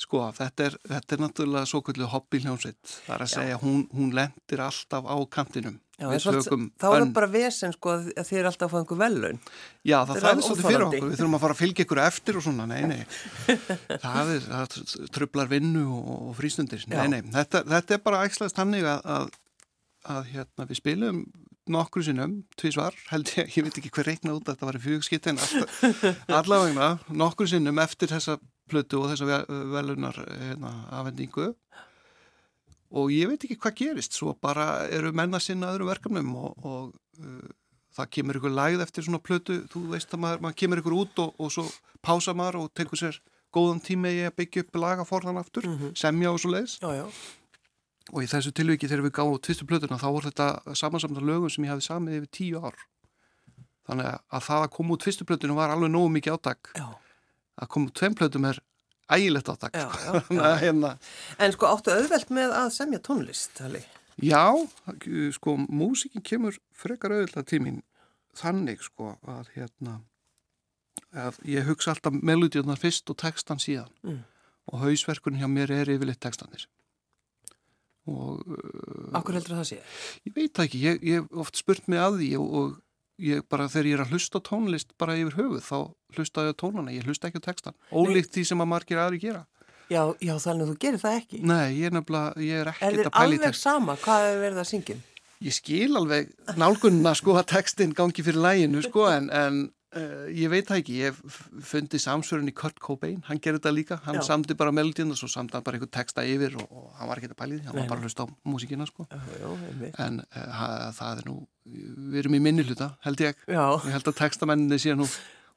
sko, 0.00 0.24
þetta 0.36 0.66
er, 0.68 0.76
þetta 0.88 1.16
er 1.16 1.22
náttúrulega 1.24 1.68
svo 1.68 1.82
kvöldu 1.84 2.08
hobby 2.10 2.40
hljómsveit 2.42 2.80
það 3.04 3.14
er 3.14 3.24
að 3.24 3.30
segja, 3.34 3.60
hún, 3.60 3.84
hún 3.94 4.10
lendir 4.16 4.62
alltaf 4.64 5.06
á 5.06 5.16
kantinum. 5.32 5.78
Já, 6.00 6.06
tökum 6.24 6.70
þá 6.80 6.86
er 6.88 7.02
það 7.02 7.10
bara 7.18 7.28
vesen 7.28 7.74
sko 7.74 7.92
að 7.92 8.06
þið 8.24 8.38
er 8.40 8.46
alltaf 8.48 8.70
að 8.70 8.72
fá 8.72 8.78
einhver 8.80 9.00
velun. 9.02 9.40
Já, 9.84 9.98
það 9.98 10.14
Þetta 10.14 10.20
er 10.20 10.24
þarf 10.24 10.46
svolítið 10.46 10.68
fyrir 10.70 10.84
okkur, 10.86 11.04
við 11.10 11.18
þurfum 11.18 11.36
að 11.36 11.44
fara 11.44 11.56
að 11.56 11.60
fylgja 11.60 11.84
ykkur 11.84 12.02
eftir 12.06 12.38
og 12.40 12.46
svona, 12.46 12.66
nei, 12.70 12.80
nei, 12.88 13.02
það, 14.06 14.32
er, 14.36 14.46
það 14.48 15.10
trublar 15.18 15.50
vinnu 15.52 15.84
og, 15.98 16.30
frístundir, 16.40 16.86
Já. 16.86 16.96
nei, 16.96 17.18
nei, 17.18 17.34
þetta, 17.36 17.62
þetta 17.74 17.96
er 17.98 18.02
bara 18.08 18.24
ægslaðist 18.24 18.62
hannig 18.62 18.88
að, 18.88 19.04
að, 19.18 19.28
að 20.08 20.30
hérna, 20.34 20.66
við 20.70 20.78
spilum 20.80 21.18
nokkru 21.70 22.02
sinnum, 22.02 22.38
tvísvar, 22.58 22.96
held 23.12 23.28
ég, 23.36 23.50
ég 23.56 23.66
veit 23.66 23.76
ekki 23.78 23.90
hver 23.94 24.08
reikna 24.08 24.32
út 24.34 24.48
að 24.48 24.56
þetta 24.56 24.66
var 24.70 24.78
í 24.78 24.82
fjögskittin, 24.86 25.38
allavegna, 26.40 26.88
nokkru 27.14 27.46
sinnum 27.50 27.78
eftir 27.82 28.10
þessa 28.10 28.38
plötu 28.70 29.02
og 29.02 29.10
þessa 29.12 29.28
ve- 29.28 29.60
velunar 29.74 30.16
hérna, 30.40 30.72
afhendingu. 30.98 31.50
Og 32.90 33.12
ég 33.14 33.28
veit 33.30 33.44
ekki 33.46 33.58
hvað 33.60 33.76
gerist, 33.84 34.16
svo 34.18 34.32
bara 34.42 34.86
eru 34.90 35.12
menna 35.14 35.38
sinna 35.42 35.70
öðrum 35.70 35.90
verkefnum 35.92 36.32
og, 36.40 36.64
og 36.66 37.22
uh, 37.22 37.50
það 37.94 38.08
kemur 38.16 38.38
ykkur 38.40 38.56
lægð 38.56 38.82
eftir 38.86 39.06
svona 39.06 39.20
plötu, 39.22 39.60
þú 39.70 39.84
veist 39.92 40.16
að 40.16 40.24
maður, 40.24 40.42
maður 40.46 40.58
kemur 40.64 40.82
ykkur 40.82 40.96
út 41.04 41.22
og, 41.22 41.36
og 41.38 41.52
svo 41.54 41.68
pása 42.02 42.34
maður 42.34 42.64
og 42.64 42.72
tekur 42.74 42.98
sér 42.98 43.20
góðan 43.54 43.82
tíma 43.82 44.10
í 44.14 44.24
að 44.26 44.34
byggja 44.42 44.64
upp 44.66 44.80
lagaforðan 44.82 45.38
aftur, 45.38 45.66
semja 45.98 46.30
og 46.34 46.38
svo 46.42 46.50
leiðis 46.56 46.76
já. 46.98 47.06
Og 48.12 48.22
í 48.24 48.28
þessu 48.30 48.52
tilviki 48.56 48.88
þegar 48.90 49.04
við 49.06 49.14
gáum 49.18 49.36
tvistu 49.42 49.66
plötuna 49.68 49.98
þá 50.00 50.06
voru 50.10 50.30
þetta 50.30 50.74
samansamna 50.78 51.22
lögum 51.24 51.50
sem 51.52 51.64
ég 51.66 51.72
hafi 51.74 51.86
samið 51.86 52.16
yfir 52.20 52.32
tíu 52.38 52.62
ár. 52.64 52.78
Þannig 53.88 54.10
að 54.10 54.42
það 54.46 54.64
að 54.64 54.72
koma 54.76 54.96
út 54.96 55.06
fyrstu 55.06 55.26
plötuna 55.28 55.56
var 55.58 55.72
alveg 55.74 55.90
nógu 55.94 56.10
mikið 56.16 56.36
átak. 56.36 56.72
Já, 56.78 56.88
að 57.60 57.70
koma 57.74 57.90
út 57.90 57.96
tveim 57.98 58.16
plötum 58.18 58.48
er 58.50 58.60
ægilegt 59.10 59.48
átak. 59.50 59.78
Já, 59.78 59.88
að, 60.50 60.56
hérna, 60.62 60.92
En 61.38 61.54
sko 61.56 61.70
áttu 61.70 61.94
auðvelt 61.94 62.30
með 62.34 62.54
að 62.60 62.68
semja 62.76 63.00
tónlist, 63.02 63.58
Halli? 63.62 63.82
já, 64.20 64.44
sko 65.32 65.54
músikin 65.64 66.20
kemur 66.22 66.58
frekar 66.76 67.14
auðvitað 67.16 67.46
til 67.48 67.60
mín 67.64 67.78
þannig 68.36 68.82
sko 68.84 69.14
að 69.24 69.48
hérna 69.54 70.00
að 71.16 71.38
ég 71.48 71.64
hugsa 71.66 71.94
alltaf 71.94 72.14
melodíunar 72.20 72.78
fyrst 72.78 73.08
og 73.10 73.16
textan 73.18 73.58
síðan. 73.58 73.88
Mm. 74.04 74.20
og 74.70 74.84
hausverkun 74.84 75.38
hjá 75.40 75.48
mér 75.50 75.72
er 75.74 75.88
yfirleitt 75.96 76.20
textanir 76.22 76.68
Akkur 78.08 79.36
heldur 79.36 79.58
það 79.60 79.66
sé? 79.68 79.80
Ég 80.26 80.36
veit 80.36 80.62
ekki, 80.64 80.80
ég 80.86 81.02
hef 81.20 81.42
oft 81.44 81.60
spurt 81.60 81.88
mig 81.90 82.00
að 82.00 82.20
því 82.22 82.30
og, 82.40 82.54
og 82.60 82.78
ég 83.20 83.44
bara 83.52 83.68
þegar 83.68 83.88
ég 83.90 83.98
er 83.98 84.04
að 84.06 84.14
hlusta 84.14 84.40
tónlist 84.40 84.94
bara 85.00 85.18
yfir 85.20 85.36
höfuð 85.36 85.64
þá 85.66 85.78
hlusta 86.16 86.46
ég 86.48 86.56
á 86.56 86.60
tónana, 86.62 86.94
ég 86.94 87.06
hlusta 87.06 87.28
ekki 87.28 87.42
á 87.44 87.48
textan 87.50 87.76
ólíkt 87.92 88.32
því 88.34 88.46
sem 88.48 88.64
að 88.64 88.70
margir 88.72 89.02
aðri 89.02 89.20
gera 89.22 89.44
Já, 89.90 90.04
já, 90.22 90.36
þannig 90.38 90.62
að 90.62 90.68
þú 90.70 90.74
gerir 90.84 91.00
það 91.02 91.14
ekki. 91.18 91.38
Nei, 91.50 91.64
ég 91.80 91.88
er 91.88 91.94
nefnilega, 91.96 92.42
ég 92.46 92.60
er 92.60 92.68
Er 92.68 92.70
ekkert 92.70 92.92
þér 93.00 93.08
að 93.08 93.14
pæla 93.16 93.24
í 93.24 93.26
alveg 93.26 93.40
text 93.48 93.64
sama 93.66 93.96
hvað 93.98 94.26
er 94.28 94.36
verið 94.44 94.60
að 94.62 94.68
syngja? 94.68 94.96
Ég 95.40 95.56
skil 95.56 95.96
alveg 95.98 96.28
nálgunna 96.60 97.12
sko 97.18 97.34
að 97.40 97.48
textin 97.50 97.94
gangi 97.98 98.22
fyrir 98.22 98.38
læginu 98.44 98.84
sko 98.86 99.08
en, 99.10 99.26
en 99.34 99.58
uh, 99.96 100.26
ég 100.30 100.50
veit 100.52 100.66
það 100.68 100.80
ekki, 100.82 100.96
ég 101.00 101.10
hef 101.14 101.40
fundið 101.70 102.02
samsvörun 102.04 102.50
í 102.50 102.54
Kurt 102.56 102.78
Cobain, 102.82 103.20
hann 103.28 103.40
gerði 103.42 103.60
þetta 103.60 103.72
líka 103.76 103.98
hann 104.06 104.20
Já. 104.20 104.24
samdi 104.28 104.56
bara 104.58 104.72
melodíun 104.74 105.10
og 105.14 105.18
svo 105.20 105.28
samdi 105.32 105.56
hann 105.56 105.66
bara 105.66 105.78
einhver 105.80 105.90
texta 105.94 106.24
yfir 106.26 106.56
og, 106.60 106.66
og 106.70 106.92
hann 106.98 107.10
var 107.10 107.20
ekki 107.22 107.30
í 107.30 107.34
því, 107.34 107.60
hann 107.66 107.74
Nei, 107.76 107.82
var 107.82 107.90
bara 107.94 108.00
að 108.00 108.06
hlusta 108.08 108.26
á 108.26 108.28
músíkina 108.46 108.86
sko 108.90 109.06
einmitt. 109.10 109.98
en 109.98 110.20
uh, 110.24 110.90
það 110.96 111.22
er 111.24 111.28
nú, 111.30 111.36
við 111.66 112.18
erum 112.24 112.38
í 112.38 112.42
minni 112.46 112.66
hluta 112.66 112.92
held 113.06 113.20
ég 113.26 113.36
Já, 113.46 113.64
Ég 113.86 113.92
held 113.98 114.10
að 114.12 114.18
textamenninni 114.22 114.78
sé 114.82 114.94
nú 114.98 115.06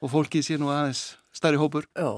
og 0.03 0.11
fólkið 0.11 0.43
sé 0.49 0.57
nú 0.59 0.67
aðeins 0.73 1.15
stærri 1.33 1.57
hópur. 1.61 1.85
já. 1.95 2.09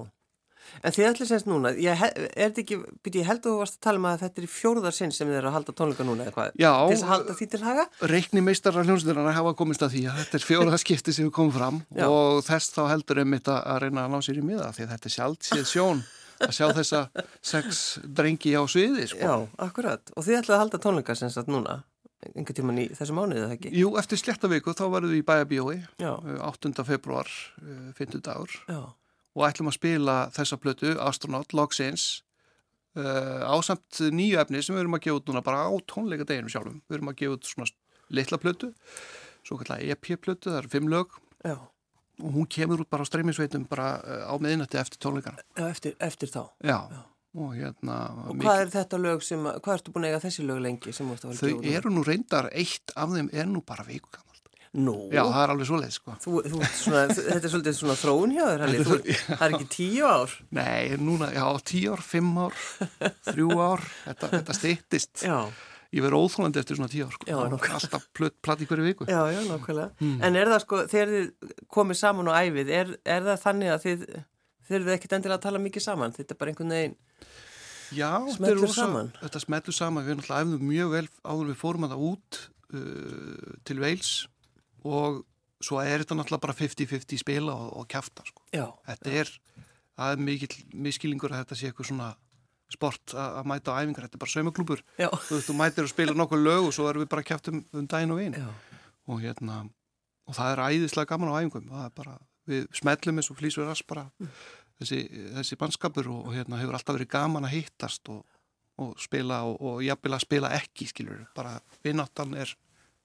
En 0.85 0.91
þið 0.95 1.07
ætlir 1.09 1.29
semst 1.29 1.47
núna, 1.49 1.71
ég, 1.81 2.01
er 2.05 2.49
þetta 2.49 2.61
ekki, 2.63 2.77
byrja, 3.05 3.21
ég 3.21 3.29
held 3.29 3.41
að 3.43 3.49
þú 3.51 3.55
varst 3.61 3.77
að 3.77 3.83
tala 3.87 4.01
um 4.01 4.07
að 4.09 4.23
þetta 4.25 4.41
er 4.41 4.47
í 4.47 4.51
fjórðar 4.55 4.95
sinn 4.97 5.13
sem 5.15 5.29
þið 5.29 5.37
eru 5.39 5.49
að 5.51 5.55
halda 5.57 5.75
tónleika 5.79 6.07
núna 6.07 6.25
eða 6.27 6.35
hvað? 6.35 6.51
Já, 6.61 6.71
Til 6.75 6.95
þess 6.95 7.05
að 7.05 7.11
halda 7.13 7.37
því 7.39 7.47
til 7.55 7.61
haga? 7.65 7.85
reikni 8.15 8.43
meistarra 8.45 8.83
hljómsveitarnar 8.87 9.37
hafa 9.39 9.55
komist 9.61 9.85
að 9.85 9.95
því 9.95 10.03
að 10.11 10.19
þetta 10.23 10.39
er 10.41 10.45
fjóraða 10.49 10.81
skipti 10.83 11.15
sem 11.15 11.25
við 11.29 11.33
komum 11.39 11.55
fram 11.55 11.81
Já. 11.99 12.05
og 12.09 12.43
þess 12.47 12.73
þá 12.75 12.83
heldur 12.93 13.23
einmitt 13.23 13.49
að 13.51 13.61
að 13.75 13.81
reyna 13.85 14.05
að 14.05 14.13
ná 14.15 14.19
sér 14.27 14.41
í 14.41 14.45
miða 14.45 14.69
því 14.75 14.85
að 14.87 14.93
þetta 14.95 15.09
er 15.11 15.15
sjálft 15.19 15.49
séð 15.51 15.65
sjón 15.71 16.05
að 16.45 16.51
sjá 16.57 16.65
þessa 16.75 16.99
sex 17.39 17.83
drengi 18.03 18.51
á 18.59 18.61
sviði 18.67 19.05
sko. 19.07 19.21
Já, 19.23 19.35
akkurat. 19.69 20.09
Og 20.19 20.25
þið 20.27 20.41
ætlaði 20.41 20.55
að 20.57 20.63
halda 20.65 20.79
tónleika 20.83 21.15
semst 21.15 21.39
að 21.39 21.47
núna, 21.53 21.75
einhvern 22.27 22.57
tíman 22.57 22.81
í 22.83 22.85
þessu 22.97 23.15
mánuðið 23.15 23.45
eða 23.45 23.55
ekki? 23.55 23.71
Jú, 23.79 23.93
eftir 24.01 24.19
sléttaviku 24.19 24.73
þá 24.75 24.83
verðum 24.97 25.13
við 25.15 25.21
í 25.21 25.25
bæabíói 25.29 25.77
Já, 26.03 26.11
8. 26.49 26.73
februar, 26.89 27.31
5. 27.95 28.19
dagur 28.25 28.51
já, 28.67 28.81
og 29.35 29.47
ætlum 29.49 29.71
að 29.71 29.77
spila 29.79 30.15
þessa 30.35 30.57
plötu 30.61 30.95
Astronaut, 31.03 31.53
Logsins 31.57 32.23
uh, 32.95 33.43
ásamt 33.51 33.99
nýju 34.15 34.39
efni 34.41 34.63
sem 34.63 34.75
við 34.75 34.85
erum 34.85 34.97
að 34.97 35.05
gefa 35.07 35.19
út 35.19 35.29
núna 35.31 35.43
bara 35.45 35.67
á 35.67 35.73
tónleika 35.91 36.27
deginum 36.27 36.51
sjálfum. 36.53 36.81
Við 36.87 36.99
erum 36.99 37.11
að 37.11 37.19
gefa 37.21 37.37
út 37.37 37.49
svona 37.49 37.71
litla 38.15 38.39
plötu 38.41 38.71
svo 39.45 39.59
kallar 39.61 39.83
EP-plötu, 39.83 40.49
það 40.49 40.61
eru 40.63 40.71
fimm 40.73 40.87
lög. 40.89 41.17
Já, 41.45 41.57
og 42.23 42.37
hún 42.37 42.47
kemur 42.49 42.81
út 42.81 42.89
bara 42.89 43.05
á 43.05 43.09
streymisveitum 43.09 43.67
bara 43.69 43.89
uh, 44.01 44.23
á 44.31 44.33
miðinætti 44.41 44.79
eftir 44.81 45.01
tónleikana. 45.03 45.43
Já, 45.57 45.67
eftir, 45.67 45.93
eftir 45.99 46.31
þá. 46.31 46.41
já, 46.65 46.79
og 47.35 47.51
hérna 47.57 47.97
Og 48.31 48.39
hvað 48.39 48.61
er 48.63 48.71
þetta 48.73 49.01
lög 49.03 49.25
sem, 49.27 49.43
hvað 49.43 49.73
ertu 49.77 49.93
búin 49.93 50.07
að 50.07 50.13
eiga 50.13 50.23
þessi 50.23 50.45
lög 50.47 50.61
lengi 50.63 50.95
sem 50.95 51.09
þú 51.09 51.17
ert 51.17 51.25
að 51.25 51.33
þau 51.33 51.35
vera 51.35 51.57
að 51.57 51.65
gefa 51.65 51.73
út? 51.75 51.79
eru 51.81 51.93
nú 51.93 52.05
reyndar, 52.07 52.49
eitt 52.55 52.95
af 52.95 53.11
þeim 53.11 53.29
er 53.33 53.49
nú 53.51 53.61
bara 53.67 53.85
viku 53.87 54.09
gamalt 54.15 54.34
Nú, 54.75 54.95
já, 55.13 55.21
það 55.23 55.41
er 55.41 55.51
alveg 55.53 55.67
svoleið 55.69 55.93
sko 55.95 56.15
þú, 56.19 56.31
þú, 56.51 56.57
svona, 56.75 57.03
þetta 57.15 57.37
er 57.47 57.51
svolítið 57.53 57.77
svona 57.77 57.95
þróun 57.99 58.33
hjá 58.35 58.43
þér, 58.49 58.63
Halli. 58.65 58.81
Þú, 58.83 58.97
það 59.29 59.45
er 59.45 59.53
ekki 59.55 59.67
tíu 59.75 60.09
ár. 60.09 60.33
nei, 60.57 60.97
núna, 60.99 61.29
já, 61.31 61.45
tíu 61.71 61.93
ár, 61.95 62.03
fimm 62.03 62.33
ár 62.43 62.57
þrjú 63.29 63.47
ár, 63.63 63.85
þetta, 64.03 64.31
þetta 64.33 64.57
stýttist 64.59 65.23
Já, 65.23 65.37
ég 65.95 66.03
verð 66.03 66.19
óþólandi 66.25 66.59
eftir 66.59 66.75
svona 66.75 66.91
tíu 66.91 67.05
ár 67.07 67.15
sko. 67.15 67.29
Já, 67.29 67.37
Þá 67.39 67.53
nákvæmlega. 67.53 67.79
alltaf 67.79 68.07
plöt, 68.19 68.35
platt 68.43 68.65
í 68.65 68.67
hverju 68.67 68.87
viku 68.89 69.07
já, 69.07 69.21
já, 69.31 69.39
nákvæmlega. 69.47 69.89
Hmm. 70.01 70.17
En 70.27 70.39
er 70.41 70.51
það 70.51 70.63
sko, 70.65 70.81
þegar 70.91 71.13
þið 71.15 71.55
komið 71.77 72.01
saman 72.01 72.31
og 72.33 72.39
æfið, 72.41 72.73
er, 72.81 72.93
er 73.15 73.27
það 73.29 73.43
þannig 73.45 73.71
að 73.71 73.85
þið 73.85 74.05
þurfið 74.65 74.95
ekkit 74.97 75.15
endilega 75.15 75.39
að 75.39 75.45
tala 75.47 75.61
mikið 75.63 75.85
saman? 75.87 76.15
Þetta 76.19 76.35
er 76.35 76.41
bara 76.41 76.51
einhvern 76.51 76.75
veginn, 76.75 76.97
Já, 77.93 78.09
þetta 78.25 79.39
smetlur 79.45 79.75
saman, 79.75 80.05
við 80.07 80.17
náttúrulega 80.17 80.43
æfðum 80.43 80.63
mjög 80.67 80.93
vel 80.95 81.07
áður 81.21 81.51
við 81.51 81.59
fórum 81.61 81.85
að 81.85 81.93
það 81.93 82.05
út 82.09 82.39
uh, 82.75 83.51
til 83.67 83.77
Veils 83.83 84.09
og 84.85 85.23
svo 85.65 85.79
er 85.81 86.03
þetta 86.03 86.17
náttúrulega 86.19 86.43
bara 86.45 86.57
50-50 86.59 87.21
spila 87.21 87.53
og, 87.55 87.71
og 87.81 87.87
kjafta 87.91 88.25
sko. 88.27 88.43
já, 88.53 88.65
Þetta 88.89 89.13
er, 89.21 89.31
það 89.97 90.11
er 90.15 90.23
mikill 90.29 90.55
miskilingur 90.85 91.33
að 91.33 91.43
þetta 91.45 91.57
sé 91.59 91.69
eitthvað 91.71 91.89
svona 91.91 92.09
sport 92.75 93.13
að, 93.13 93.37
að 93.39 93.47
mæta 93.51 93.73
á 93.73 93.79
æfingar, 93.85 94.05
þetta 94.07 94.17
er 94.17 94.23
bara 94.25 94.33
saumaklúpur 94.33 94.83
þú 95.29 95.39
þú 95.45 95.55
mætir 95.57 95.85
og 95.85 95.91
spila 95.93 96.15
nokkuð 96.17 96.41
lög 96.43 96.67
og 96.69 96.73
svo 96.75 96.87
erum 96.89 97.03
við 97.05 97.11
bara 97.13 97.23
kjaft 97.25 97.49
um, 97.53 97.61
um 97.77 97.87
daginn 97.87 98.13
og 98.15 98.21
já, 98.25 98.47
og 99.05 99.21
hérna, 99.21 99.57
og 100.25 100.33
það 100.37 100.51
er 100.55 100.61
æðislega 100.65 101.11
gaman 101.13 101.29
á 101.29 101.37
æfingum, 101.39 101.67
það 101.69 101.83
er 101.85 101.91
bara, 102.01 102.15
við 102.49 102.63
smellum 102.81 103.21
eins 103.21 103.29
og 103.29 103.37
flýsur 103.37 103.67
rass 103.69 103.83
bara. 103.85 104.07
Þessi, 104.81 104.97
þessi 105.37 105.55
bannskapur 105.61 106.09
og, 106.11 106.23
og 106.27 106.33
hérna 106.35 106.57
hefur 106.59 106.75
alltaf 106.75 106.97
verið 106.97 107.11
gaman 107.13 107.45
að 107.47 107.53
hittast 107.53 108.09
og, 108.11 108.25
og 108.81 108.97
spila 108.99 109.43
og, 109.47 109.61
og 109.61 109.83
jafnvel 109.85 110.17
að 110.17 110.23
spila 110.25 110.49
ekki 110.57 110.87
skilur, 110.89 111.21
bara 111.37 111.53
vinnáttan 111.85 112.33
er 112.35 112.51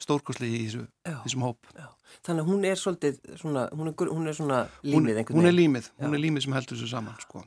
stórkosli 0.00 0.48
í 0.48 0.60
þessu, 0.64 0.84
já, 1.06 1.16
þessum 1.24 1.46
hóp 1.48 1.72
já. 1.76 1.88
Þannig 2.26 2.42
að 2.42 2.48
hún 2.50 2.64
er 2.66 2.78
svolítið 2.80 3.18
svona, 3.38 3.66
hún 3.76 3.90
er, 3.92 4.08
hún 4.10 4.30
er 4.30 4.36
svona 4.36 4.60
hún, 4.80 4.90
límið 4.94 5.20
einhvern 5.20 5.38
hún 5.38 5.48
er 5.50 5.54
límið, 5.56 5.90
hún 6.02 6.16
er 6.16 6.22
límið 6.24 6.46
sem 6.46 6.56
heldur 6.56 6.78
þessu 6.78 6.90
saman 6.90 7.20
sko. 7.22 7.44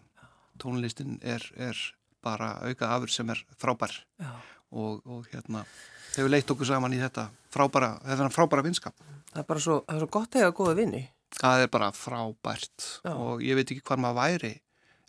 tónlistin 0.61 1.17
er, 1.21 1.43
er 1.57 1.79
bara 2.23 2.53
auka 2.63 2.93
afur 2.95 3.11
sem 3.11 3.29
er 3.33 3.41
frábær 3.59 3.95
og, 4.71 5.01
og 5.03 5.27
hérna 5.33 5.65
hefur 6.13 6.31
leitt 6.31 6.53
okkur 6.53 6.69
saman 6.69 6.95
í 6.95 7.01
þetta 7.01 7.27
frábæra, 7.53 7.97
þetta 8.05 8.29
frábæra 8.33 8.65
vinskap 8.65 8.95
það 9.33 9.41
er 9.43 9.49
bara 9.49 9.65
svo, 9.65 9.79
það 9.87 9.95
er 9.95 10.03
svo 10.05 10.11
gott 10.13 10.35
að 10.35 10.43
eiga 10.43 10.57
góða 10.57 10.75
vinni. 10.79 11.03
það 11.39 11.65
er 11.65 11.71
bara 11.73 11.89
frábært 11.97 12.89
Já. 13.03 13.13
og 13.13 13.43
ég 13.43 13.57
veit 13.57 13.69
ekki 13.73 13.85
hvað 13.85 14.03
maður 14.05 14.21
væri 14.21 14.53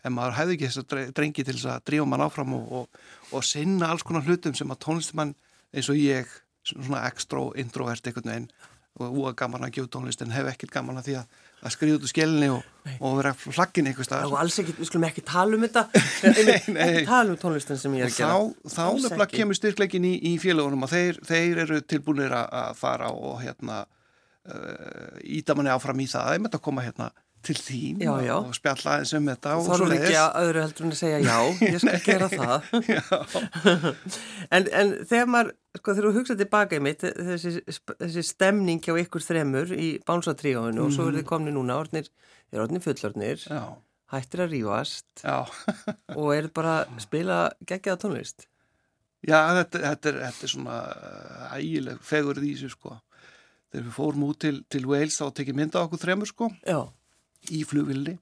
en 0.05 0.13
maður 0.13 0.37
hefði 0.39 0.55
ekki 0.57 0.69
þess 0.69 0.81
að 0.81 1.13
drengi 1.17 1.45
til 1.45 1.55
þess 1.55 1.69
að 1.71 1.85
drífa 1.89 2.07
mann 2.09 2.25
áfram 2.25 2.55
og, 2.57 2.71
og, 2.79 3.03
og 3.33 3.45
sinna 3.45 3.89
alls 3.89 4.05
konar 4.05 4.25
hlutum 4.25 4.57
sem 4.57 4.73
að 4.73 4.81
tónlistumann 4.85 5.33
eins 5.75 5.89
og 5.91 5.99
ég, 5.99 6.29
svona 6.71 7.03
extra 7.09 7.43
introvert 7.61 8.07
veginn 8.15 8.47
og 8.95 9.11
úa 9.19 9.33
gaman 9.35 9.65
að 9.67 9.73
gefa 9.75 9.89
tónlist 9.91 10.21
en 10.23 10.31
hef 10.31 10.47
ekkert 10.47 10.71
gaman 10.71 10.95
að 11.01 11.07
því 11.09 11.15
að, 11.19 11.39
að 11.67 11.73
skriða 11.73 11.95
út 11.97 12.05
úr 12.07 12.11
skelinni 12.13 12.47
og, 12.53 12.61
og 13.03 13.17
vera 13.17 13.33
flaggin 13.35 13.89
einhver 13.89 14.05
Já, 14.05 14.07
stað 14.07 14.29
og 14.29 14.37
alls 14.39 14.55
ekki, 14.61 14.75
við 14.77 14.87
skulum 14.87 15.07
ekki 15.09 15.23
tala 15.27 15.57
um 15.57 15.65
þetta, 15.65 15.83
Einmitt, 16.29 16.69
nei. 16.71 16.79
ekki 16.85 17.01
tala 17.09 17.33
um 17.33 17.39
tónlistin 17.41 17.81
sem 17.81 17.97
ég 17.99 18.05
er 18.05 18.13
að 18.13 18.21
gera. 18.21 18.37
þá, 18.39 18.71
þá 18.77 18.85
nefnilega 18.85 19.27
ekki. 19.27 19.41
kemur 19.41 19.59
styrkleikin 19.59 20.07
í, 20.07 20.13
í 20.31 20.33
félagunum 20.39 20.87
og 20.87 20.93
þeir, 20.93 21.19
þeir 21.27 21.61
eru 21.65 21.81
tilbúinir 21.91 22.37
að, 22.39 22.47
að 22.61 22.79
fara 22.85 23.11
og 23.11 23.35
hérna 23.43 23.81
uh, 23.83 25.19
íta 25.27 25.57
manni 25.59 25.75
áfram 25.75 25.99
í 25.99 26.07
það 26.15 26.37
einmitt 26.37 26.55
að 26.55 26.63
koma 26.69 26.87
hérna 26.87 27.11
til 27.45 27.57
þín 27.59 27.99
Já, 28.01 28.13
já. 28.25 28.35
og 28.39 28.55
spjalla 28.57 28.95
eins 29.01 29.11
um 29.19 29.27
þetta 29.29 29.57
og 29.59 29.67
Þorður 29.67 29.91
ekki 29.99 30.15
svoleiðis. 30.15 30.23
að 30.23 30.47
öðru 30.47 30.63
heldur 30.63 30.87
en 30.87 30.95
að 30.95 31.01
segja 31.03 31.19
já, 31.19 31.35
ég 31.67 31.83
skal 31.83 31.99
gera 32.07 32.31
það. 32.31 32.71
en, 34.55 34.67
en 34.71 34.95
þegar 35.05 35.29
maður, 35.35 35.51
sko 35.79 35.95
þegar 35.95 36.07
þú 36.07 36.19
hugsaði 36.19 36.41
tilbaka 36.43 36.77
í 36.77 36.83
mitt, 36.83 37.03
þessi, 37.03 37.61
þessi 37.99 38.23
stemning 38.25 38.81
hjá 38.83 38.95
ykkur 39.01 39.23
þremur 39.23 39.73
í 39.75 39.89
bánsatríóinu 40.07 40.85
og 40.85 40.93
svo 40.95 41.09
eru 41.09 41.21
þið 41.21 41.29
komni 41.29 41.53
núna, 41.55 41.77
orðnir, 41.83 42.09
þeir 42.49 42.59
eru 42.59 42.65
orðnir 42.65 42.83
fullorðnir, 42.85 43.45
hættir 44.13 44.43
að 44.45 44.53
rífast 44.55 45.23
já, 45.23 45.37
og 46.19 46.29
eru 46.35 46.51
bara 46.55 46.75
spila 47.01 47.39
geggjaða 47.67 48.01
tónlist. 48.05 48.47
já 49.25 49.39
þetta, 49.61 49.81
þetta, 49.87 50.11
er, 50.11 50.19
þetta 50.25 50.47
er 50.47 50.53
svona 50.53 50.81
uh, 50.91 51.47
ægileg 51.57 52.05
fegurð 52.05 52.45
í 52.45 52.53
þessu 52.55 52.75
sko. 52.75 52.99
Þegar 53.73 53.87
við 53.89 53.95
fórum 53.97 54.27
út 54.29 54.39
til, 54.39 54.59
til 54.71 54.85
Wales 54.87 55.17
þá 55.19 55.25
tekið 55.35 55.57
mynda 55.57 55.81
okkur 55.83 55.99
þremur 55.99 56.29
sko 56.29 56.47
Já, 56.63 56.85
í 57.51 57.65
flugvildi 57.67 58.13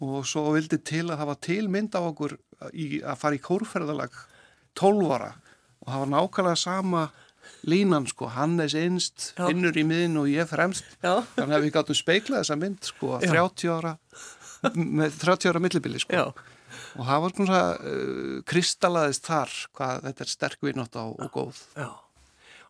og 0.00 0.24
svo 0.24 0.46
vildi 0.54 0.78
til 0.86 1.04
að 1.10 1.18
það 1.18 1.28
var 1.28 1.38
til 1.44 1.62
mynd 1.68 1.96
af 1.98 2.06
okkur 2.14 2.36
í, 2.72 2.86
að 3.02 3.18
fara 3.20 3.36
í 3.36 3.42
kórferðalag 3.44 4.14
12 4.78 5.10
ára 5.12 5.30
og 5.80 5.92
það 5.92 6.02
var 6.04 6.12
nákvæmlega 6.14 6.60
sama 6.60 7.08
línan 7.68 8.06
sko, 8.08 8.28
Hannes 8.32 8.74
Já. 8.74 9.46
finnur 9.46 9.76
í 9.76 9.84
miðin 9.84 10.20
og 10.20 10.28
ég 10.30 10.48
fremst 10.48 10.86
Já. 11.02 11.20
þannig 11.36 11.56
að 11.56 11.66
við 11.66 11.74
gáttum 11.76 11.98
speiklað 11.98 12.44
þessa 12.44 12.58
mynd 12.60 12.88
sko, 12.88 13.18
Já. 13.20 13.32
30 13.32 13.74
ára 13.74 13.96
með 14.76 15.18
30 15.22 15.52
ára 15.52 15.62
millibili 15.64 16.00
sko 16.02 16.16
Já, 16.16 16.24
og 16.96 17.08
það 17.08 17.24
var 17.24 17.34
svona 17.36 17.62
uh, 17.76 18.36
kristallaðist 18.48 19.28
þar 19.28 19.56
hvað 19.76 20.06
þetta 20.08 20.24
er 20.26 20.32
sterk 20.34 20.64
vinnótt 20.68 21.00
og, 21.00 21.16
og 21.20 21.34
góð 21.34 21.64
já. 21.76 21.88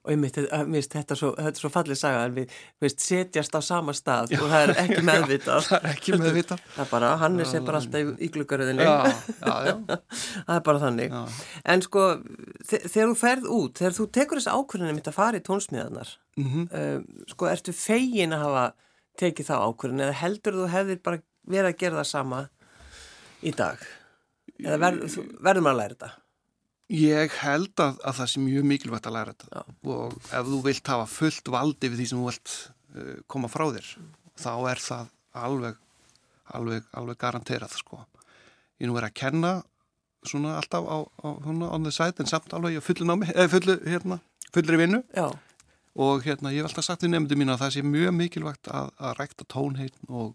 Og 0.01 0.15
ég 0.15 0.17
mitt, 0.17 0.33
þetta 0.41 1.13
er 1.13 1.19
svo, 1.21 1.29
þetta 1.37 1.51
er 1.53 1.61
svo 1.61 1.69
fallið 1.75 1.99
saga 2.01 2.21
en 2.25 2.33
við, 2.39 2.53
veist, 2.81 3.03
setjast 3.05 3.53
á 3.53 3.61
sama 3.61 3.93
stað 3.93 4.31
og 4.39 4.47
það 4.49 4.63
er 4.63 4.71
ekki 4.81 5.03
meðvitað. 5.11 5.67
það 5.67 5.75
er 5.85 5.89
ekki 5.91 6.15
með 6.17 6.37
vita 6.39 6.57
Það 6.63 6.81
er 6.87 6.89
bara, 6.95 7.11
Hannes 7.21 7.53
er 7.59 7.67
bara 7.67 7.81
alltaf 7.83 8.01
í, 8.01 8.31
já, 8.81 8.95
já, 9.51 9.57
já, 9.69 9.99
Það 10.47 10.55
er 10.57 10.63
bara 10.71 10.81
þannig. 10.87 11.13
já. 11.13 11.45
En 11.75 11.85
sko, 11.85 12.05
þe- 12.71 12.81
þegar 12.87 13.11
þú 13.13 13.19
ferð 13.25 13.51
út, 13.59 13.75
þegar 13.83 13.97
þú 13.99 14.07
tekur 14.17 14.41
þessi 14.41 14.55
ákvörðinu 14.57 14.97
mitt 14.97 15.11
að 15.13 15.19
fara 15.21 15.43
í 15.43 15.45
tónsmiðarnar, 15.51 16.15
Mm 16.41 16.65
um, 16.81 17.05
sko, 17.35 17.51
ertu 17.53 17.77
fegin 17.77 18.33
að 18.33 18.47
hafa 18.47 18.65
tekið 19.21 19.51
þá 19.51 19.55
ákvörðinu 19.69 20.07
eða 20.07 20.17
heldur 20.23 20.57
þú 20.63 20.71
hefðir 20.79 21.03
bara 21.05 21.21
verið 21.51 21.75
að 21.75 21.79
gera 21.85 22.01
það 22.01 22.09
sama 22.15 22.41
í 23.45 23.53
dag? 23.61 23.85
Eða 24.65 24.81
ver, 24.87 24.99
þú- 25.13 25.29
verður 25.45 25.67
maður 25.69 25.77
að 25.77 25.81
læra 25.85 25.97
þetta? 25.99 26.11
Ég 26.90 27.35
held 27.44 27.79
að, 27.85 27.98
að 28.03 28.16
það 28.18 28.29
sé 28.33 28.40
mjög 28.42 28.64
mikilvægt 28.66 29.07
að 29.07 29.14
læra 29.14 29.33
þetta 29.35 29.50
Já. 29.61 29.74
og 29.94 30.14
ef 30.35 30.48
þú 30.50 30.61
vilt 30.64 30.88
hafa 30.90 31.07
fullt 31.07 31.50
valdi 31.55 31.90
við 31.92 32.00
því 32.00 32.07
sem 32.11 32.18
þú 32.22 32.29
vilt 32.31 32.55
uh, 32.96 33.12
koma 33.31 33.50
frá 33.53 33.66
þér 33.76 33.90
þá 34.40 34.50
er 34.72 34.81
það 34.83 35.11
alveg, 35.44 35.76
alveg, 36.59 36.88
alveg 36.98 37.18
garanterað 37.20 37.76
sko. 37.79 38.00
Ég 38.81 38.87
er 38.87 38.90
nú 38.90 38.96
verið 38.96 39.12
að 39.12 39.18
kenna 39.20 39.53
svona 40.26 40.57
alltaf 40.59 40.88
á, 40.90 40.98
á 41.07 41.29
on 41.46 41.85
the 41.87 41.92
side 41.94 42.18
en 42.20 42.29
samt 42.29 42.50
alveg 42.57 42.81
í 42.81 42.83
fullu 42.85 43.07
námi, 43.09 43.29
eða 43.31 43.53
fullu, 43.55 43.76
hérna, 43.87 44.18
fullri 44.53 44.81
vinnu 44.83 45.03
Já, 45.16 45.29
og 46.00 46.24
hérna 46.26 46.50
ég 46.53 46.64
hef 46.64 46.70
alltaf 46.72 46.88
sagt 46.90 47.05
við 47.07 47.14
nefndu 47.14 47.38
mín 47.38 47.53
að 47.55 47.62
það 47.62 47.72
sé 47.76 47.85
mjög 47.87 48.16
mikilvægt 48.18 48.68
að, 48.72 48.90
að 48.98 49.14
rækta 49.20 49.46
tónheitn 49.55 50.11
og, 50.11 50.35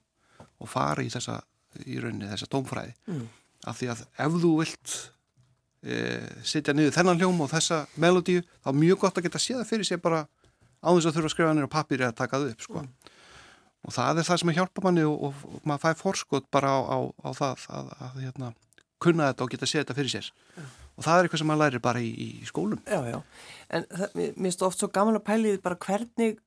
og 0.61 0.71
fara 0.71 1.03
í 1.05 1.11
þessa, 1.13 1.41
í 1.83 1.99
rauninni 1.99 2.31
þessa 2.31 2.47
tónfræði 2.55 2.95
Mm. 3.11 3.27
af 3.69 3.77
því 3.81 3.91
að 3.93 4.01
ef 4.25 4.39
þú 4.45 4.53
vilt 4.61 4.95
e, 5.85 5.99
sitja 6.43 6.75
niður 6.75 6.95
þennan 6.97 7.21
hljóm 7.21 7.43
og 7.45 7.51
þessa 7.53 7.83
melodíu, 8.01 8.43
þá 8.63 8.71
er 8.71 8.79
mjög 8.81 9.03
gott 9.05 9.19
að 9.19 9.27
geta 9.27 9.41
séð 9.41 9.61
það 9.61 9.71
fyrir 9.71 9.89
sér 9.89 10.01
bara 10.03 10.25
á 10.85 10.89
þess 10.89 11.09
að 11.09 11.17
þurfa 11.17 11.29
að 11.29 11.35
skrifa 11.35 11.55
nýra 11.57 11.71
pappir 11.71 12.03
eða 12.03 12.17
taka 12.17 12.41
það 12.41 12.53
upp 12.53 12.65
sko. 12.65 12.85
og 13.85 13.93
það 13.93 14.19
er 14.21 14.27
það 14.27 14.39
sem 14.41 14.51
að 14.51 14.57
hjálpa 14.59 14.85
manni 14.85 15.05
og, 15.05 15.27
og, 15.29 15.43
og 15.49 15.67
maður 15.69 15.83
fæ 15.85 16.01
forskot 16.01 16.49
bara 16.53 16.73
á, 16.73 16.79
á, 16.89 16.97
á 17.21 17.29
það 17.37 17.67
að, 17.69 17.91
að 18.07 18.17
hérna, 18.23 18.51
kunna 19.01 19.29
þetta 19.29 19.45
og 19.45 19.53
geta 19.53 19.69
séð 19.69 19.83
þetta 19.83 19.97
fyrir 19.99 20.13
sér. 20.15 20.31
Og 20.95 21.03
það 21.03 21.17
er 21.17 21.27
eitthvað 21.27 21.41
sem 21.41 21.49
maður 21.51 21.61
lærir 21.61 21.83
bara 21.83 22.01
í, 22.01 22.11
í 22.25 22.47
skólum. 22.47 22.81
Já, 22.87 23.01
já. 23.11 23.17
En 23.75 23.87
það, 23.91 24.15
mér 24.15 24.35
finnst 24.47 24.65
oft 24.65 24.81
svo 24.81 24.89
gaman 24.95 25.19
að 25.19 25.25
pæli 25.27 25.53
því 25.53 25.61
bara 25.65 25.79
hvernig, 25.85 26.37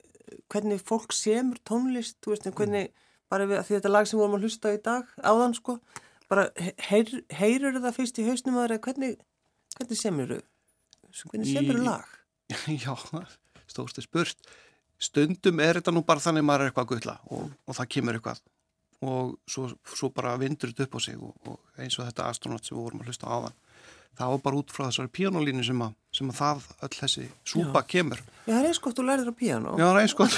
hvernig 0.49 0.85
fólk 0.89 1.15
semur 1.17 1.61
tónlist, 1.69 2.17
þú 2.25 2.33
veist, 2.33 2.49
hvernig, 2.57 2.93
bara 3.31 3.49
við, 3.49 3.61
því 3.69 3.77
þetta 3.77 3.93
lag 3.93 4.09
sem 4.09 4.17
við 4.17 4.25
vorum 4.25 4.39
að 4.39 4.47
hlusta 4.49 4.73
á 4.73 4.77
í 4.77 4.81
dag, 4.89 5.11
áðan, 5.21 5.57
sko, 5.59 5.77
bara 6.33 6.47
heyr, 6.89 7.13
heyrur 7.37 7.81
það 7.83 7.99
fyrst 8.01 8.23
í 8.23 8.27
hausnum 8.29 8.57
að 8.63 8.73
það, 8.75 8.83
hvernig, 8.89 9.19
hvernig 9.79 9.99
semur 10.03 10.33
þú, 10.35 10.41
hvernig 11.33 11.53
semur 11.55 11.79
Í- 11.81 11.87
lag? 11.87 12.15
Já, 12.85 12.95
stórstu 13.69 14.05
spurt. 14.05 14.39
Stundum 14.99 15.61
er 15.63 15.79
þetta 15.79 15.93
nú 15.95 16.03
bara 16.07 16.23
þannig 16.25 16.43
að 16.43 16.49
maður 16.51 16.65
er 16.65 16.71
eitthvað 16.73 16.87
að 16.87 16.93
gulla 16.97 17.17
og, 17.31 17.51
og 17.71 17.77
það 17.79 17.91
kemur 17.95 18.17
eitthvað 18.19 18.41
og 19.07 19.37
svo, 19.47 19.69
svo 19.95 20.09
bara 20.11 20.33
vindur 20.41 20.73
þetta 20.73 20.89
upp 20.89 20.97
á 20.99 21.01
sig 21.05 21.15
og, 21.23 21.37
og 21.47 21.79
eins 21.79 21.95
og 22.01 22.09
þetta 22.09 22.25
astronaut 22.33 22.67
sem 22.67 22.75
við 22.75 22.83
vorum 22.89 23.05
að 23.05 23.13
hlusta 23.13 23.29
á 23.31 23.35
áðan. 23.37 23.55
Það 24.19 24.33
var 24.33 24.41
bara 24.43 24.59
út 24.59 24.73
frá 24.75 24.83
þessari 24.89 25.13
píanólínu 25.15 25.63
sem, 25.69 25.83
að- 25.87 25.93
sem 26.19 26.33
að 26.33 26.39
það 26.41 26.65
öll 26.89 26.97
þessi 26.99 27.27
súpa 27.47 27.85
kemur. 27.87 28.19
Já, 28.49 28.49
það 28.49 28.59
er 28.59 28.67
eins 28.73 28.81
gott 28.83 28.99
þú 28.99 29.05
lærið 29.07 29.31
á 29.31 29.35
piano. 29.39 29.77
Já, 29.79 29.85
það 29.85 29.93
er 29.93 30.01
eins 30.03 30.17
gott. 30.19 30.35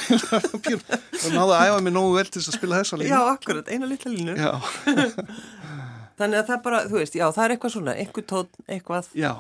Það 1.22 1.38
náðu 1.38 1.54
að 1.56 1.64
æfa 1.70 1.78
mig 1.86 1.94
nógu 1.96 2.12
vel 2.18 2.26
til 2.34 2.42
að 2.44 2.58
spila 2.58 2.82
þessa 2.82 2.98
línu. 3.00 3.14
Já, 3.14 3.20
akkurat, 3.32 3.72
eina 3.72 3.88
litla 3.88 4.12
línu. 4.12 4.36
Þannig 6.20 6.40
að 6.42 6.50
það 6.52 6.60
bara, 6.66 6.80
þú 6.90 6.98
veist, 7.00 7.14
já, 7.16 7.26
það 7.32 7.44
er 7.46 7.54
eitthvað 7.56 7.72
svona, 7.74 7.94
einhver 8.02 8.26
tótt, 8.34 8.58
eitthvað. 8.68 9.08
já. 9.16 9.32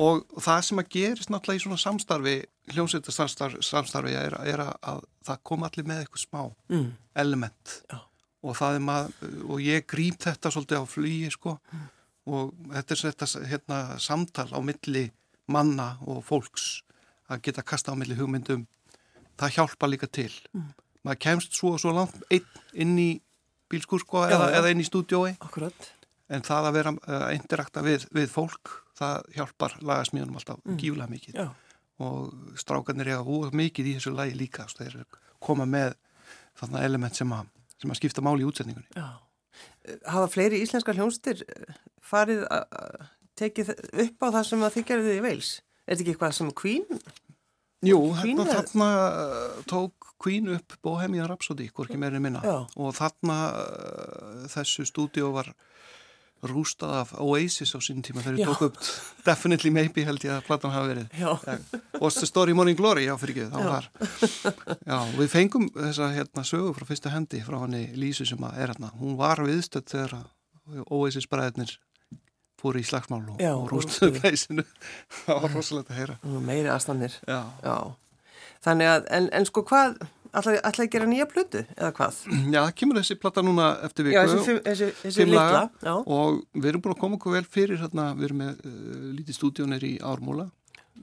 Og 0.00 0.20
það 0.38 0.60
sem 0.68 0.78
að 0.78 0.88
gerist 0.94 1.30
náttúrulega 1.32 1.58
í 1.58 1.62
svona 1.64 1.78
samstarfi, 1.82 2.34
hljómsveitarsamstarfi 2.70 3.62
samstarfi 3.66 4.12
er, 4.14 4.36
er 4.52 4.60
að, 4.62 4.74
að 4.92 5.00
það 5.26 5.40
kom 5.50 5.64
allir 5.66 5.88
með 5.88 6.02
eitthvað 6.04 6.22
smá 6.22 6.42
Mm. 6.70 6.90
element 7.18 7.72
Já. 7.90 7.98
og 8.46 8.54
það 8.60 8.76
er 8.78 8.84
maður 8.86 9.32
og 9.50 9.64
ég 9.66 9.86
grýp 9.90 10.20
þetta 10.22 10.52
svolítið 10.54 10.78
á 10.78 10.84
flugi 10.86 11.30
sko 11.34 11.56
og 12.30 12.52
þetta 12.70 12.94
er 12.94 13.02
þetta 13.08 13.28
hérna, 13.50 13.78
samtal 13.98 14.46
á 14.54 14.58
milli 14.62 15.02
manna 15.50 15.88
og 16.06 16.22
fólks 16.28 16.68
að 17.28 17.42
geta 17.48 17.62
kasta 17.66 17.90
á 17.90 17.98
milli 17.98 18.14
hugmyndum 18.14 18.66
það 19.40 19.56
hjálpa 19.58 19.90
líka 19.90 20.06
til 20.06 20.30
maður 21.02 21.18
kemst 21.26 21.58
svo 21.58 21.74
og 21.74 21.80
svo 21.82 21.90
langt 21.96 22.14
einn 22.30 22.46
inn 22.74 22.94
í 22.98 23.10
bílskur 23.70 24.04
sko 24.06 24.22
Já, 24.28 24.36
eða, 24.38 24.52
eða 24.62 24.70
inn 24.70 24.84
í 24.84 24.86
stúdiói 24.86 25.34
Akkurat. 25.40 25.90
En 26.30 26.44
það 26.46 26.68
að 26.68 26.76
vera 26.78 26.92
að 27.18 27.26
interakta 27.36 27.82
við, 27.86 28.06
við 28.14 28.30
fólk 28.32 28.74
það 29.00 29.32
hjálpar 29.36 29.76
lagasmíðunum 29.80 30.38
alltaf 30.40 30.60
mm. 30.64 30.78
gífulega 30.80 31.14
mikið 31.14 31.40
Já. 31.40 31.48
og 32.06 32.58
strákarnir 32.60 33.12
eiga 33.12 33.24
húa 33.26 33.50
mikið 33.56 33.92
í 33.92 33.96
þessu 33.98 34.14
lagi 34.14 34.36
líka 34.38 34.68
svo 34.70 34.84
þeir 34.84 35.00
koma 35.42 35.66
með 35.68 35.96
þarna 36.60 36.84
element 36.86 37.16
sem 37.16 37.32
að, 37.34 37.48
sem 37.80 37.92
að 37.92 38.00
skipta 38.00 38.24
máli 38.24 38.44
í 38.44 38.50
útsetningunni 38.50 38.88
Já. 38.96 39.18
Hafa 40.06 40.28
fleiri 40.30 40.60
íslenskar 40.62 40.96
hljónstir 40.96 41.42
farið 42.04 42.44
að 42.48 42.68
að 42.80 43.08
tekið 43.40 43.72
upp 44.04 44.26
á 44.26 44.28
það 44.36 44.46
sem 44.50 44.62
að 44.64 44.76
þið 44.76 44.86
gerðið 44.90 45.16
í 45.16 45.24
veils? 45.24 45.50
Er 45.86 45.94
þetta 45.94 46.04
ekki 46.04 46.14
eitthvað 46.14 46.36
sem 46.36 46.52
Queen? 46.60 47.02
Jú, 47.80 47.98
Queen 48.20 48.36
hérna, 48.36 48.44
er- 48.44 48.58
þarna 48.58 48.88
uh, 49.08 49.60
tók 49.70 50.10
Queen 50.20 50.50
upp 50.52 50.76
Bohemian 50.84 51.28
Rhapsody, 51.30 51.70
hvorki 51.72 51.96
meirinn 52.00 52.24
minna 52.24 52.42
Já. 52.44 52.56
og 52.76 52.92
þarna 52.98 53.38
þessu 54.52 54.84
stúdíó 54.88 55.30
var 55.32 55.54
rústað 56.46 56.94
af 57.02 57.10
Oasis 57.20 57.74
á 57.76 57.78
sín 57.84 58.00
tíma 58.04 58.22
þegar 58.24 58.38
við 58.38 58.48
tók 58.48 58.62
upp. 58.70 58.78
Definitely 59.26 59.72
Maybe 59.74 60.04
held 60.08 60.24
ég 60.24 60.32
að 60.38 60.46
platan 60.46 60.72
hafa 60.72 60.88
verið. 60.88 61.10
Já. 61.20 61.30
What's 62.00 62.20
the 62.20 62.28
story 62.28 62.54
Morning 62.56 62.78
Glory, 62.78 63.04
já 63.08 63.14
fyrir 63.20 63.44
ekki, 63.44 63.48
Já. 63.52 63.68
var 63.68 63.88
Já, 64.86 64.98
við 65.18 65.28
fengum 65.34 65.68
þessa 65.76 66.10
hérna 66.14 66.44
sögu 66.48 66.72
frá 66.76 66.88
fyrsta 66.88 67.12
hendi 67.12 67.42
frá 67.44 67.58
henni 67.64 67.84
Lísu 68.00 68.24
sem 68.28 68.40
að 68.46 68.56
er 68.62 68.72
hérna, 68.72 68.92
hún 69.00 69.18
var 69.20 69.42
viðstödd 69.44 69.88
þegar 69.92 70.16
Oasis 70.88 71.28
bræðirnir 71.30 71.76
fóru 72.60 72.80
í 72.80 72.84
slagsmál 72.84 73.22
og, 73.24 73.40
og 73.40 73.68
rústuðu. 73.72 74.20
pleysinu 74.20 74.64
það 75.24 75.42
var 75.44 75.54
rosalegt 75.56 75.92
að 75.92 76.00
heyra. 76.00 76.16
Meiri 76.44 76.68
aðstannir. 76.72 77.14
Þannig 78.64 78.90
að, 78.92 79.06
en, 79.16 79.28
en 79.32 79.46
sko 79.48 79.62
hvað, 79.68 79.96
ætlaði 80.36 80.60
ætla 80.70 80.84
að 80.86 80.90
gera 80.94 81.08
nýja 81.10 81.26
plötu 81.30 81.62
eða 81.76 81.90
hvað? 81.96 82.20
Já, 82.54 82.60
það 82.60 82.74
kemur 82.80 83.00
þessi 83.00 83.16
platta 83.22 83.44
núna 83.46 83.66
eftir 83.88 84.06
viku 84.08 84.16
Já, 84.16 84.22
þessi, 84.30 84.54
þessi, 84.66 84.88
þessi 85.02 85.26
litla. 85.28 85.64
Já. 85.82 85.92
og 85.98 86.40
við 86.54 86.70
erum 86.72 86.84
búin 86.84 86.94
að 86.96 87.00
koma 87.02 87.18
okkur 87.18 87.36
vel 87.38 87.44
fyrir 87.58 87.82
hérna, 87.82 88.06
við 88.18 88.28
erum 88.30 88.42
með 88.44 88.62
uh, 88.70 89.10
lítið 89.18 89.38
stúdíónir 89.40 89.86
í 89.88 89.92
Ármúla 90.12 90.48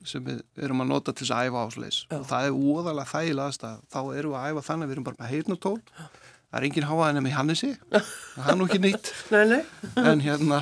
sem 0.06 0.22
við 0.24 0.42
erum 0.62 0.84
að 0.84 0.90
nota 0.92 1.12
til 1.16 1.26
þess 1.26 1.34
að 1.34 1.48
æfa 1.50 1.62
ásleis 1.68 2.00
Já. 2.06 2.16
og 2.20 2.26
það 2.30 2.48
er 2.48 2.58
óðalega 2.58 3.12
þægilegast 3.12 3.64
að 3.66 3.78
þá 3.90 4.00
erum 4.20 4.34
við 4.34 4.40
að 4.40 4.50
æfa 4.52 4.66
þannig 4.68 4.84
að 4.84 4.90
við 4.92 4.96
erum 4.98 5.06
bara 5.08 5.22
með 5.22 5.32
heyrnatól 5.34 5.78
það 6.48 6.58
er 6.60 6.66
engin 6.68 6.86
háaðin 6.88 7.24
með 7.24 7.34
Hannesi 7.38 7.70
það 8.36 8.52
er 8.52 8.58
nú 8.60 8.68
ekki 8.68 8.82
nýtt 8.84 9.10
Nei, 9.34 9.42
nei. 9.56 9.62
en 10.12 10.22
hérna 10.24 10.60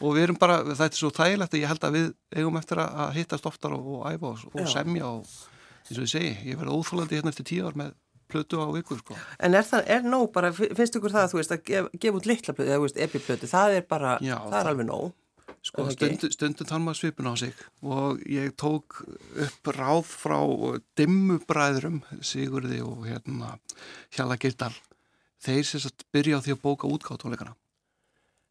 og 0.00 0.14
við 0.16 0.22
erum 0.28 0.38
bara, 0.40 0.60
þetta 0.70 0.86
er 0.88 0.96
svo 1.00 1.10
þægilegt 1.12 1.56
að 1.56 1.60
ég 1.64 1.68
held 1.72 1.82
að 1.88 1.96
við 1.98 2.06
eigum 2.38 2.56
eftir 2.60 2.80
að 2.84 3.10
hittast 3.18 3.48
oftar 3.50 3.74
og, 3.76 3.88
og 3.98 4.06
æfa 4.08 4.30
og, 4.30 4.44
og 4.54 4.70
semja 4.70 5.10
og 5.10 5.34
eins 5.90 5.98
og 6.00 6.06
ég 6.06 6.12
segi, 6.14 6.32
ég 6.50 6.58
verði 6.60 6.76
óþólandi 6.78 7.18
hérna 7.18 7.32
eftir 7.34 7.48
tíu 7.50 7.66
ár 7.66 7.76
með 7.78 7.94
plötu 8.30 8.60
á 8.62 8.66
viku 8.70 8.96
sko. 9.00 9.16
En 9.42 9.54
er 9.58 9.64
það, 9.66 9.84
er 9.90 10.04
nóg 10.06 10.28
bara, 10.32 10.52
finnst 10.54 10.94
ykkur 10.96 11.10
það 11.10 11.24
að 11.26 11.32
þú 11.32 11.40
veist 11.40 11.54
að 11.56 11.64
gef, 11.66 11.88
gefa 11.98 12.20
út 12.20 12.28
litla 12.30 12.54
plötu, 12.54 12.70
eða 12.70 12.78
þú 12.78 12.84
veist, 12.86 13.00
epiplötu, 13.06 13.48
það 13.50 13.74
er 13.80 13.88
bara, 13.90 14.12
Já, 14.22 14.36
það 14.38 14.46
er 14.46 14.52
það- 14.54 14.70
alveg 14.74 14.86
nóg. 14.86 15.10
Sko, 15.60 15.82
Er 15.90 16.30
stundum 16.32 16.64
þann 16.70 16.84
maður 16.86 16.98
svipun 17.02 17.26
á 17.28 17.34
sig 17.36 17.52
og 17.84 18.20
ég 18.24 18.54
tók 18.56 19.02
upp 19.44 19.68
ráð 19.76 20.06
frá 20.08 20.38
dimmubræðurum 20.96 21.98
Sigurði 22.24 22.78
og 22.84 23.02
hérna 23.08 23.58
Hjalla 24.16 24.38
Gildal 24.40 24.72
þeir 25.44 25.66
sem 25.68 25.82
sagt 25.84 26.06
byrja 26.14 26.38
á 26.40 26.44
því 26.44 26.54
að 26.54 26.62
bóka 26.64 26.88
útgáttónleikana 26.88 27.52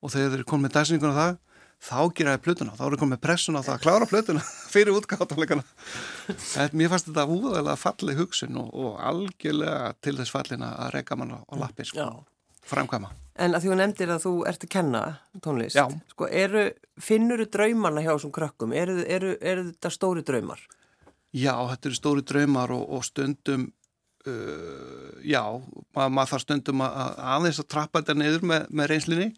og 0.04 0.13
þegar 0.13 0.36
þeir 0.36 0.45
komið 0.52 0.65
með 0.67 0.75
dæsninguna 0.78 1.17
það 1.17 1.34
þá 1.80 2.00
geraði 2.15 2.42
plötuna, 2.44 2.76
þá 2.76 2.84
eru 2.89 3.00
komið 3.00 3.15
með 3.15 3.22
pressuna 3.24 3.62
á 3.62 3.65
það 3.68 3.76
að 3.76 3.84
klára 3.86 4.10
plötuna 4.10 4.44
fyrir 4.74 4.98
útgáttónleikana 4.98 5.63
en 6.60 6.76
mér 6.76 6.92
fannst 6.92 7.08
þetta 7.08 7.26
úðalega 7.32 7.78
falleg 7.80 8.20
hugsun 8.20 8.60
og, 8.60 8.74
og 8.76 9.00
algjörlega 9.12 9.94
til 10.04 10.18
þess 10.20 10.36
fallina 10.36 10.74
að 10.86 10.94
reyka 10.98 11.18
mann 11.20 11.34
á, 11.36 11.39
á 11.39 11.54
lappir 11.62 11.88
sko, 11.89 12.04
Já. 12.04 12.62
framkvæma 12.74 13.15
En 13.39 13.56
að 13.56 13.63
því 13.63 13.70
hún 13.72 13.80
nefndir 13.80 14.10
að 14.12 14.24
þú 14.26 14.32
ert 14.50 14.63
að 14.65 14.72
kenna 14.74 15.02
tónlist, 15.39 15.78
Já. 15.80 15.86
sko, 16.12 16.28
eru, 16.28 16.65
finnur 17.00 17.39
þú 17.46 17.52
draumarna 17.54 18.02
hjá 18.04 18.10
þessum 18.12 18.34
krökkum? 18.36 18.74
Eru, 18.76 18.98
eru, 19.08 19.30
eru 19.39 19.63
þetta 19.70 19.92
stóri 19.96 20.24
draumar? 20.28 20.60
Já, 21.32 21.54
þetta 21.70 21.88
eru 21.88 21.96
stóri 21.96 22.26
draumar 22.28 22.74
og, 22.76 22.84
og 22.98 23.06
stundum 23.08 23.70
uh, 24.28 25.15
já, 25.24 25.44
maður, 25.96 26.13
maður 26.18 26.34
þarf 26.34 26.44
stundum 26.44 26.84
að, 26.84 27.00
að 27.00 27.24
aðeins 27.38 27.63
að 27.63 27.70
trappa 27.72 28.02
þetta 28.02 28.18
niður 28.20 28.48
með, 28.52 28.68
með 28.76 28.92
reynslinni 28.92 29.30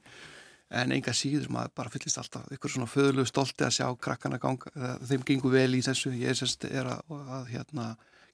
en 0.72 0.94
enga 0.96 1.14
síður 1.16 1.50
maður 1.52 1.74
bara 1.76 1.92
fyllist 1.92 2.20
alltaf 2.22 2.48
ykkur 2.56 2.72
svona 2.72 2.90
föðulegu 2.90 3.28
stolti 3.28 3.66
að 3.68 3.76
sjá 3.76 3.88
krakkana 4.00 4.40
ganga, 4.42 4.72
þeim 5.08 5.26
gengur 5.28 5.56
vel 5.56 5.76
í 5.76 5.84
þessu 5.84 6.14
ég 6.16 6.38
semst, 6.40 6.66
er 6.70 6.88
að, 6.94 7.04
að 7.38 7.52
hérna, 7.52 7.88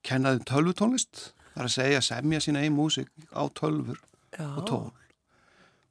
kenna 0.06 0.36
þeim 0.36 0.48
tölvutónlist 0.52 1.24
það 1.58 1.64
er 1.64 1.70
að 1.70 1.76
segja 1.76 2.06
semja 2.06 2.44
sína 2.44 2.64
einn 2.64 2.78
músik 2.78 3.10
á 3.34 3.44
tölvur 3.58 4.00
Já. 4.38 4.46
og 4.54 4.64
tól 4.70 4.88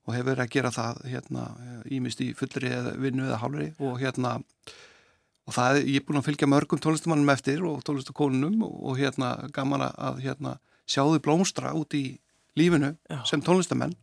og 0.06 0.14
hefur 0.14 0.28
verið 0.30 0.44
að 0.44 0.52
gera 0.54 0.70
það 0.74 1.00
hérna, 1.10 1.46
ímist 1.90 2.22
í 2.22 2.30
fullri 2.38 2.70
eða 2.70 2.94
vinnu 3.02 3.26
eða 3.26 3.40
hálfri 3.42 3.72
og 3.82 3.98
hérna 3.98 4.36
og 5.46 5.54
það, 5.54 5.80
ég 5.82 6.00
er 6.00 6.06
búin 6.06 6.20
að 6.20 6.28
fylgja 6.28 6.50
mörgum 6.50 6.82
tónlistamannum 6.82 7.34
eftir 7.34 7.64
og 7.66 7.82
tónlistakonunum 7.86 8.62
og, 8.66 8.76
og 8.90 9.00
hérna 9.00 9.34
gaman 9.54 9.88
að 9.88 10.22
hérna, 10.22 10.56
sjá 10.86 11.02
þau 11.02 11.18
blómstra 11.22 11.74
út 11.74 11.94
í 11.98 12.04
lífinu 12.58 12.94
Já. 13.10 13.20
sem 13.26 13.42
tónlistamenn 13.42 13.94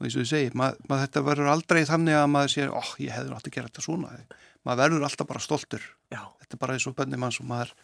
og 0.00 0.06
eins 0.06 0.16
og 0.16 0.24
ég 0.24 0.30
segi, 0.30 0.52
mað, 0.56 0.78
mað, 0.88 1.02
þetta 1.04 1.24
verður 1.26 1.50
aldrei 1.52 1.80
þannig 1.88 2.16
að 2.16 2.30
maður 2.32 2.54
sér, 2.54 2.72
óh, 2.72 2.92
ég 3.02 3.12
hefði 3.14 3.34
nátt 3.34 3.50
að 3.50 3.56
gera 3.56 3.70
þetta 3.70 3.84
svona 3.84 4.14
maður 4.64 4.80
verður 4.82 5.04
alltaf 5.08 5.28
bara 5.28 5.42
stoltur 5.44 5.84
Já, 6.10 6.22
þetta 6.40 6.56
er 6.56 6.62
bara 6.62 6.76
eins 6.76 6.88
og 6.88 6.96
bönni 6.96 7.20
manns 7.20 7.40
og 7.42 7.48
maður, 7.50 7.74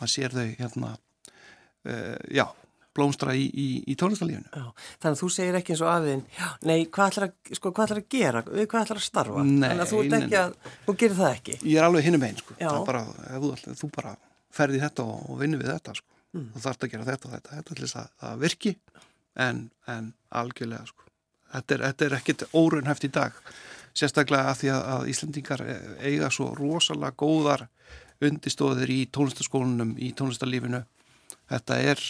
maður 0.00 0.12
sér 0.16 0.34
þau 0.34 0.48
hérna 0.58 0.90
uh, 0.92 2.18
já, 2.34 2.44
blómstra 2.92 3.34
í, 3.38 3.46
í, 3.48 3.66
í 3.88 3.96
tónlistalífinu. 3.98 4.50
Þannig 4.52 5.08
að 5.14 5.20
þú 5.22 5.28
segir 5.32 5.58
ekki 5.58 5.74
eins 5.74 5.82
og 5.86 6.08
já, 6.36 6.48
nei, 6.68 6.82
hvað 6.92 7.12
ætlar 7.12 7.28
að, 7.28 7.54
sko, 7.56 7.72
hvað 7.72 7.86
ætlar 7.86 8.02
að 8.02 8.08
gera, 8.12 8.42
hvað 8.44 8.82
ætlar 8.82 9.00
að 9.00 9.06
starfa? 9.06 9.44
Nei, 9.46 9.68
Þannig 9.68 9.84
að 9.84 9.92
þú 9.92 10.02
ert 10.02 10.16
ekki 10.18 10.38
að, 10.42 10.56
þú 10.86 10.96
gerir 11.02 11.18
það 11.20 11.36
ekki. 11.38 11.56
ég 11.62 11.78
er 11.78 11.88
alveg 11.88 12.08
hinnum 12.08 12.26
einn 12.28 12.40
sko. 12.42 12.58
Bara, 12.90 13.04
þú, 13.32 13.52
þú 13.80 13.90
bara 13.96 14.16
ferði 14.52 14.82
þetta 14.82 15.06
og, 15.08 15.22
og 15.32 15.40
vinni 15.40 15.60
við 15.60 15.72
þetta 15.72 15.96
sko. 15.96 16.08
Mm. 16.32 16.48
þú 16.54 16.60
þarft 16.64 16.84
að 16.84 16.92
gera 16.94 17.06
þetta 17.08 17.28
og 17.28 17.32
þetta, 17.36 17.56
þetta 17.58 17.74
til 17.76 17.84
þess 17.84 17.96
að, 18.00 18.12
að 18.28 18.44
virki 18.46 18.70
en, 19.44 19.58
en 19.92 20.12
algjörlega 20.40 20.86
sko. 20.88 21.01
Þetta, 21.52 21.74
er, 21.76 21.84
þetta 21.90 22.08
er 22.08 22.16
ekkit 22.18 22.46
órunhæft 22.52 23.06
í 23.08 23.12
dag 23.12 23.36
sérstaklega 23.92 24.50
að 24.50 24.58
því 24.62 24.72
að, 24.72 24.82
að 24.94 25.06
Íslandingar 25.12 25.62
eiga 26.00 26.32
svo 26.32 26.50
rosalega 26.56 27.16
góðar 27.20 27.66
undistóðir 28.22 28.92
í 28.94 29.00
tónlistaskólanum 29.12 29.96
í 30.00 30.12
tónlistarlífinu 30.16 30.84
þetta 31.50 31.80
er 31.92 32.04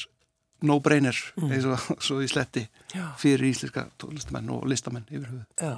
no-brainer 0.62 1.16
eins 1.48 1.66
og 1.66 1.88
svo 2.07 2.20
í 2.22 2.28
sletti 2.31 2.66
Já. 2.94 3.09
fyrir 3.18 3.48
íslenska 3.50 3.88
tónlistamenn 3.98 4.52
og 4.55 4.68
listamenn 4.70 5.09
yfir 5.11 5.31
höfuð 5.31 5.64
Já. 5.64 5.74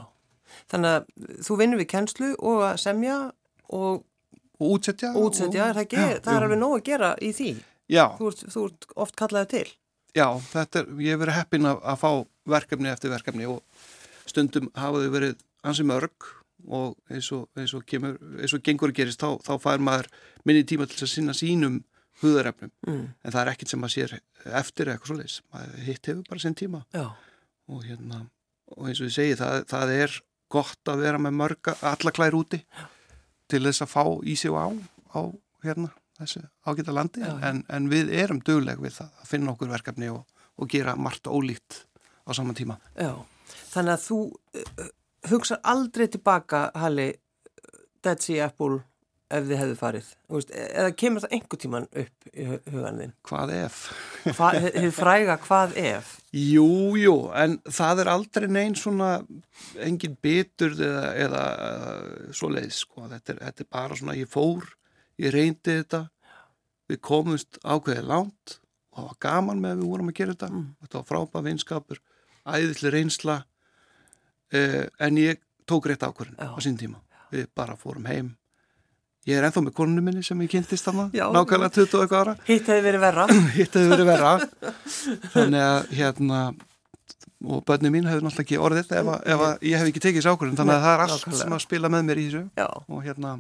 Þannig 0.70 0.90
að 0.96 1.06
þú 1.46 1.54
vinnur 1.58 1.80
við 1.80 1.88
kennslu 1.90 2.34
og 2.36 2.66
að 2.68 2.76
semja 2.82 3.16
og 3.74 4.04
og 4.60 4.76
útsetja 4.76 5.12
útsetja, 5.18 5.70
er 5.70 5.78
það, 5.78 5.86
ekki, 5.86 5.96
Já, 5.98 6.20
það 6.22 6.36
er 6.36 6.46
alveg 6.46 6.60
nóg 6.60 6.74
að 6.76 6.84
gera 6.86 7.08
í 7.18 7.30
því. 7.34 7.48
Já, 7.90 8.04
Þú 8.18 8.28
ert, 8.30 8.44
þú 8.54 8.66
ert 8.68 8.86
oft 9.04 9.16
kallaði 9.18 9.50
til. 9.50 9.66
Já, 10.14 10.28
þetta 10.52 10.82
er, 10.84 10.88
ég 11.02 11.14
hef 11.16 11.22
verið 11.24 11.38
heppin 11.40 11.66
að, 11.70 11.80
að 11.90 12.00
fá 12.04 12.10
verkefni 12.54 12.90
eftir 12.92 13.10
verkefni 13.10 13.48
og 13.50 13.62
stundum 14.30 14.68
hafa 14.78 15.00
þau 15.02 15.10
verið 15.14 15.40
ansi 15.66 15.86
mörg 15.88 16.28
og 16.64 16.94
eins 17.12 17.26
og, 17.34 17.48
eins 17.58 17.74
og, 17.76 17.82
kemur, 17.88 18.14
eins 18.40 18.54
og 18.56 18.62
gengur 18.64 18.92
gerist 18.96 19.20
þá, 19.20 19.34
þá 19.44 19.52
fær 19.60 19.82
maður 19.84 20.06
minni 20.48 20.62
tíma 20.64 20.86
til 20.88 21.02
að 21.04 21.10
sinna 21.12 21.34
sínum 21.36 21.80
húðarefnum 22.22 22.70
Mm. 22.86 23.08
en 23.24 23.32
það 23.34 23.40
er 23.42 23.50
ekkit 23.54 23.72
sem 23.72 23.80
maður 23.82 23.94
sér 23.96 24.12
eftir 24.60 24.88
eitthvað 24.92 25.10
svoleiðis, 25.10 25.36
maður 25.52 25.82
hitt 25.88 26.06
hefur 26.06 26.22
bara 26.28 26.42
sinn 26.44 26.54
tíma. 26.54 26.84
Já, 26.94 27.06
og 27.68 27.82
hérna 27.88 28.20
og 28.74 28.86
eins 28.88 29.00
og 29.02 29.08
ég 29.10 29.14
segi, 29.16 29.34
það, 29.40 29.64
það 29.72 29.92
er 29.98 30.14
gott 30.54 30.90
að 30.92 31.02
vera 31.08 31.18
með 31.18 31.34
mörga, 31.40 31.74
alla 31.90 32.12
klær 32.14 32.36
úti 32.38 32.60
til 33.50 33.62
þess 33.66 33.82
að 33.84 33.90
fá 33.96 34.04
í 34.24 34.36
sig 34.38 34.52
og 34.54 34.60
á, 34.62 34.68
á 35.18 35.20
hérna, 35.66 35.90
þessu 36.20 36.44
ágæta 36.70 36.94
landi 36.94 37.20
Já. 37.24 37.32
En, 37.50 37.64
en 37.68 37.88
við 37.92 38.12
erum 38.22 38.40
dugleg 38.46 38.80
við 38.84 38.96
það 39.00 39.20
að 39.22 39.30
finna 39.34 39.52
okkur 39.54 39.72
verkefni 39.74 40.10
og, 40.14 40.24
og 40.60 40.70
gera 40.70 40.94
margt 40.96 41.26
ólíkt 41.30 41.82
á 42.24 42.30
saman 42.36 42.56
tíma. 42.56 42.78
já. 42.96 43.12
Þannig 43.74 43.92
að 43.98 44.02
þú 44.06 44.18
uh, 44.24 44.88
hugsa 45.28 45.56
aldrei 45.66 46.06
tilbaka, 46.08 46.68
Halli, 46.78 47.10
Dead 48.04 48.22
Sea 48.22 48.46
Apple 48.48 48.78
ef 49.34 49.46
þið 49.48 49.58
hefðu 49.58 49.76
farið. 49.80 50.08
Veist, 50.30 50.50
eða 50.54 50.90
kemur 51.00 51.24
það 51.24 51.32
einhver 51.34 51.60
tíman 51.64 51.86
upp 51.90 52.28
í 52.30 52.44
hu- 52.46 52.60
hugan 52.70 52.98
þinn? 53.02 53.12
Hvað 53.26 53.52
ef? 53.56 53.78
Þið 54.28 54.88
fræga 54.94 55.36
hvað 55.42 55.74
ef? 55.80 56.12
Jú, 56.38 56.66
jú, 57.00 57.14
en 57.34 57.56
það 57.66 58.02
er 58.04 58.10
aldrei 58.14 58.46
neinn 58.52 58.76
svona 58.78 59.10
engin 59.82 60.14
bitur 60.22 60.76
eða, 60.78 61.04
eða 61.26 61.42
uh, 61.66 62.32
svoleiðis, 62.36 62.82
sko. 62.84 63.08
Þetta 63.10 63.34
er, 63.34 63.42
þetta 63.48 63.66
er 63.66 63.70
bara 63.80 63.98
svona, 63.98 64.16
ég 64.20 64.30
fór, 64.30 64.68
ég 65.22 65.34
reyndi 65.34 65.78
þetta, 65.78 66.02
við 66.90 67.00
komumst 67.00 67.58
ákveðið 67.64 68.08
langt 68.10 68.58
og 68.94 69.00
það 69.00 69.08
var 69.08 69.18
gaman 69.26 69.62
með 69.62 69.74
að 69.74 69.82
við 69.82 69.90
vorum 69.94 70.10
að 70.12 70.18
gera 70.20 70.34
þetta. 70.36 70.50
Mm. 70.52 70.66
Þetta 70.84 71.00
var 71.00 71.08
frábæð 71.10 71.48
vinskapur, 71.48 72.00
æðislega 72.44 72.94
reynsla, 72.94 73.36
uh, 74.54 74.84
en 75.08 75.20
ég 75.22 75.40
tók 75.66 75.88
rétt 75.90 76.04
ákvörðin 76.06 76.38
Já. 76.38 76.50
á 76.54 76.58
sín 76.62 76.78
tíma. 76.78 77.00
Við 77.34 77.48
bara 77.56 77.76
fórum 77.80 78.06
heim. 78.06 78.34
Ég 79.24 79.38
er 79.40 79.46
ennþá 79.48 79.62
með 79.64 79.74
konunni 79.78 80.02
minni 80.04 80.22
sem 80.22 80.40
ég 80.44 80.50
kynntist 80.52 80.84
Já. 81.16 81.24
nákvæmlega 81.32 81.72
20 81.72 81.96
og 81.96 82.02
eitthvað 82.04 82.20
ára 82.20 82.34
Hitt 82.44 82.66
hefði 82.68 82.82
verið 82.84 83.00
verra. 83.00 83.24
hitt 83.56 83.72
hefur 83.78 83.92
verið 83.94 84.08
verra 84.10 84.32
þannig 85.32 85.64
að 85.64 85.94
hérna 85.96 86.40
og 87.44 87.62
börnum 87.64 87.94
mín 87.96 88.08
hefur 88.08 88.26
náttúrulega 88.26 88.44
ekki 88.44 88.60
orðið 88.60 88.92
ef, 88.98 89.08
að- 89.14 89.24
ef 89.32 89.44
að 89.48 89.64
ég 89.70 89.80
hef 89.80 89.88
ekki 89.88 90.02
tekið 90.04 90.20
þessu 90.20 90.34
ákvörðun 90.34 90.58
þannig 90.60 90.76
að 90.76 90.84
það 90.84 90.94
er 90.94 91.04
allt 91.06 91.38
sem 91.40 91.56
að 91.56 91.64
spila 91.64 91.90
með 91.94 92.04
mér 92.10 92.20
í 92.20 92.26
þessu 92.28 92.42
Já, 92.60 92.68
og 92.68 93.00
hérna 93.04 93.32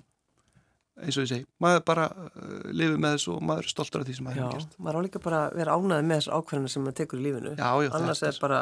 eins 1.02 1.16
og 1.18 1.24
ég 1.24 1.30
segi, 1.32 1.44
maður 1.62 1.82
bara 1.90 2.04
uh, 2.14 2.70
lifið 2.70 3.00
með 3.02 3.16
þessu 3.16 3.32
og 3.34 3.42
maður 3.48 3.66
er 3.66 3.72
stoltur 3.74 4.04
af 4.04 4.06
því 4.08 4.14
sem 4.18 4.28
maður 4.28 4.40
hefur 4.44 4.54
gert 4.60 4.78
Maður 4.78 4.98
á 4.98 5.04
líka 5.08 5.22
bara 5.24 5.40
að 5.48 5.58
vera 5.58 5.74
ánæði 5.78 6.06
með 6.10 6.20
þessu 6.20 6.32
ákveðinu 6.38 6.70
sem 6.74 6.84
maður 6.86 6.96
tekur 7.00 7.18
í 7.20 7.24
lífinu. 7.26 7.52
Já, 7.58 7.70
já, 7.82 7.90
Annars 7.98 8.22
er 8.28 8.38
bara, 8.44 8.60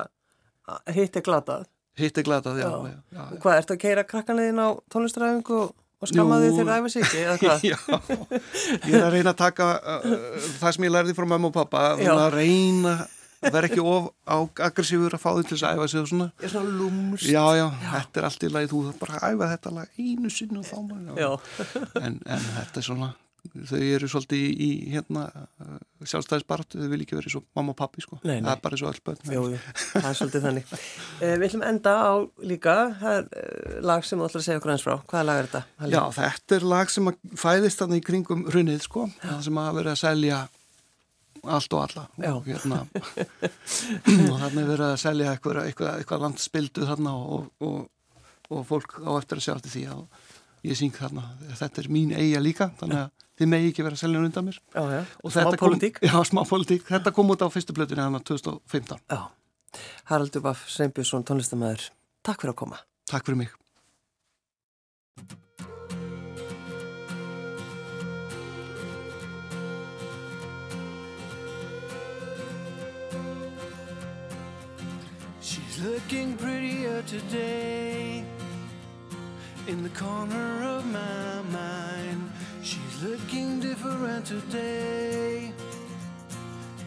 hitt 0.97 1.17
er 1.21 1.27
glatað. 1.29 1.67
hitt 2.01 2.19
er 2.19 2.25
glatað, 2.25 2.63
já, 2.63 2.69
Já. 2.73 2.97
já, 3.13 3.23
hvað, 3.43 3.57
ertu 3.61 3.75
að 3.77 3.81
keira 3.85 4.05
krakkanliðin 4.09 4.63
á 4.65 4.69
tónlistræfingu 4.89 5.59
og, 5.61 5.75
Jú. 6.09 6.25
þig 6.43 6.55
þegar 6.57 6.71
það 6.73 6.79
æfa 6.81 6.93
sig 6.93 7.03
ekki, 7.05 7.21
eða 7.23 7.37
hvað? 7.43 7.67
Já, 7.73 7.77
ég 8.89 8.95
er 8.97 9.05
að 9.07 9.13
reyna 9.13 9.35
að 9.35 9.43
taka 9.43 9.67
uh, 9.77 10.15
það 10.63 10.73
sem 10.79 10.87
ég 10.89 10.95
lærði 10.97 11.15
frá 11.19 11.27
mamma 11.29 11.51
og 11.53 11.55
pappa 11.59 11.83
að 12.01 12.25
reyna 12.35 12.95
að 13.43 13.57
vera 13.57 13.71
ekki 13.71 13.83
of 13.93 14.11
á 14.27 14.37
aggressífur 14.69 15.17
að 15.19 15.23
fá 15.25 15.31
þau 15.33 15.43
til 15.43 15.57
þess 15.57 15.67
að 15.69 15.81
æfa 15.81 15.89
sig 15.93 16.03
og 16.05 16.11
svona 16.13 16.29
Ég 16.39 16.47
er 16.49 16.55
svona 16.55 16.77
lúmst. 16.83 17.27
Já, 17.29 17.45
já, 17.59 17.67
þetta 17.97 18.23
er 18.23 18.29
allt 18.31 18.47
í 18.47 18.53
lagi, 18.55 18.71
þú 18.73 18.85
þarf 18.89 19.03
bara 19.03 19.19
að 19.19 19.35
æfa 19.37 19.51
þetta 19.57 19.75
lag 19.81 19.99
einu 19.99 20.31
sinni 20.31 20.63
og 20.63 20.71
þá 20.71 20.79
maður 20.87 21.21
Já. 21.23 21.31
en, 22.07 22.23
en 22.27 22.49
þetta 22.61 22.83
er 22.83 22.89
svona 22.93 23.13
þau 23.43 23.79
eru 23.83 24.07
svolítið 24.07 24.39
í, 24.39 24.51
í 24.63 24.67
hérna 24.93 25.25
uh, 25.35 25.79
sjálfstæðisbaratu, 26.07 26.79
þau 26.79 26.91
vil 26.93 27.01
ekki 27.03 27.17
verið 27.19 27.33
svo 27.35 27.41
mamma 27.59 27.73
og 27.75 27.79
pappi 27.81 28.05
sko, 28.05 28.21
Nei, 28.23 28.37
nei. 28.37 28.47
það 28.47 28.53
er 28.55 28.61
bara 28.63 28.79
svo 28.79 28.91
öll 28.93 29.01
börn 29.09 29.33
Jú, 29.35 29.43
jú, 29.51 29.59
það 29.91 30.07
er 30.13 30.19
svolítið 30.21 30.45
þannig. 30.47 30.71
Eh, 31.19 31.33
við 31.41 31.47
ætlum 31.49 31.65
enda 31.67 31.95
á 31.99 32.13
líka, 32.53 32.77
það 33.03 33.17
er 33.19 33.27
eh, 33.43 33.75
lag 33.91 34.07
sem 34.07 34.23
þú 34.23 34.29
ætlar 34.29 34.45
að 34.45 34.47
segja 34.47 34.63
okkur 34.63 34.75
eins 34.77 34.87
frá. 34.87 34.95
Hvaða 35.11 35.27
lag 35.27 35.41
er 35.43 35.49
þetta? 35.51 35.63
Halli? 35.83 35.97
Já, 35.99 36.03
þetta 36.21 36.57
er 36.61 36.69
lag 36.77 36.95
sem 36.95 37.11
að 37.11 37.19
fæðist 37.43 37.83
þannig 37.83 37.99
í 38.05 38.07
kringum 38.13 38.47
runnið 38.55 38.87
sko, 38.87 39.09
það 39.27 39.43
sem 39.49 39.61
að 39.67 39.73
vera 39.81 39.97
að 39.97 40.03
selja 40.07 40.41
allt 41.43 41.75
og 41.75 41.81
alla 41.87 42.05
og 42.35 42.47
hérna 42.47 42.83
og 44.31 44.37
þannig 44.43 44.61
er 44.63 44.69
verið 44.69 44.87
að 44.87 45.01
selja 45.03 45.33
eitthvað, 45.33 45.63
eitthvað, 45.67 45.97
eitthvað 45.99 46.23
landspildu 46.27 46.87
þarna 46.87 47.15
og, 47.19 47.49
og, 47.65 47.81
og 48.53 48.63
fólk 48.69 48.99
á 49.03 49.11
eftir 49.17 49.41
að 49.41 49.47
sjá 49.47 49.55
eftir 49.57 49.75
því 49.75 49.85
að 49.95 50.05
ég 50.71 50.79
syng 50.79 50.95
þarna, 50.95 51.25
þetta 51.59 51.83
er 51.83 51.91
mín 51.91 52.15
eiga 52.15 52.43
líka 52.43 52.71
þannig 52.79 53.01
að 53.03 53.29
þið 53.41 53.51
megi 53.55 53.71
ekki 53.73 53.87
vera 53.87 53.99
að 53.99 54.05
selja 54.05 54.23
undan 54.23 54.47
mér 54.47 54.61
Já, 54.61 54.83
já. 54.93 55.01
og 55.23 55.35
þetta 55.35 55.63
kom, 55.63 55.79
já, 55.83 56.19
smá 56.31 56.43
politík, 56.47 56.85
þetta 56.91 57.15
kom 57.17 57.35
út 57.35 57.43
á 57.43 57.49
fyrstu 57.51 57.75
blötunni 57.77 58.05
hann 58.05 58.21
2015, 58.23 59.03
Já. 59.11 59.23
Haraldur 60.13 60.45
Baff 60.45 60.69
Sveinbjörnsson, 60.69 61.25
tónlistamæður. 61.25 61.89
Takk 62.23 62.45
fyrir 62.45 62.53
að 62.53 62.61
koma. 62.61 62.83
takk 63.09 63.25
fyrir 63.27 63.41
mig 63.41 63.62
looking 75.83 76.37
prettier 76.37 77.03
today 77.03 78.25
in 79.67 79.83
the 79.83 79.89
corner 79.89 80.63
of 80.63 80.87
my 80.87 81.43
mind. 81.51 82.31
She's 82.63 83.03
looking 83.03 83.59
different 83.59 84.25
today 84.27 85.53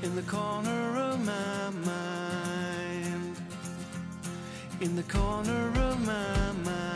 in 0.02 0.16
the 0.16 0.22
corner 0.22 0.98
of 0.98 1.26
my 1.26 1.70
mind. 1.86 3.36
In 4.80 4.96
the 4.96 5.04
corner 5.04 5.72
of 5.76 6.06
my 6.06 6.52
mind. 6.64 6.95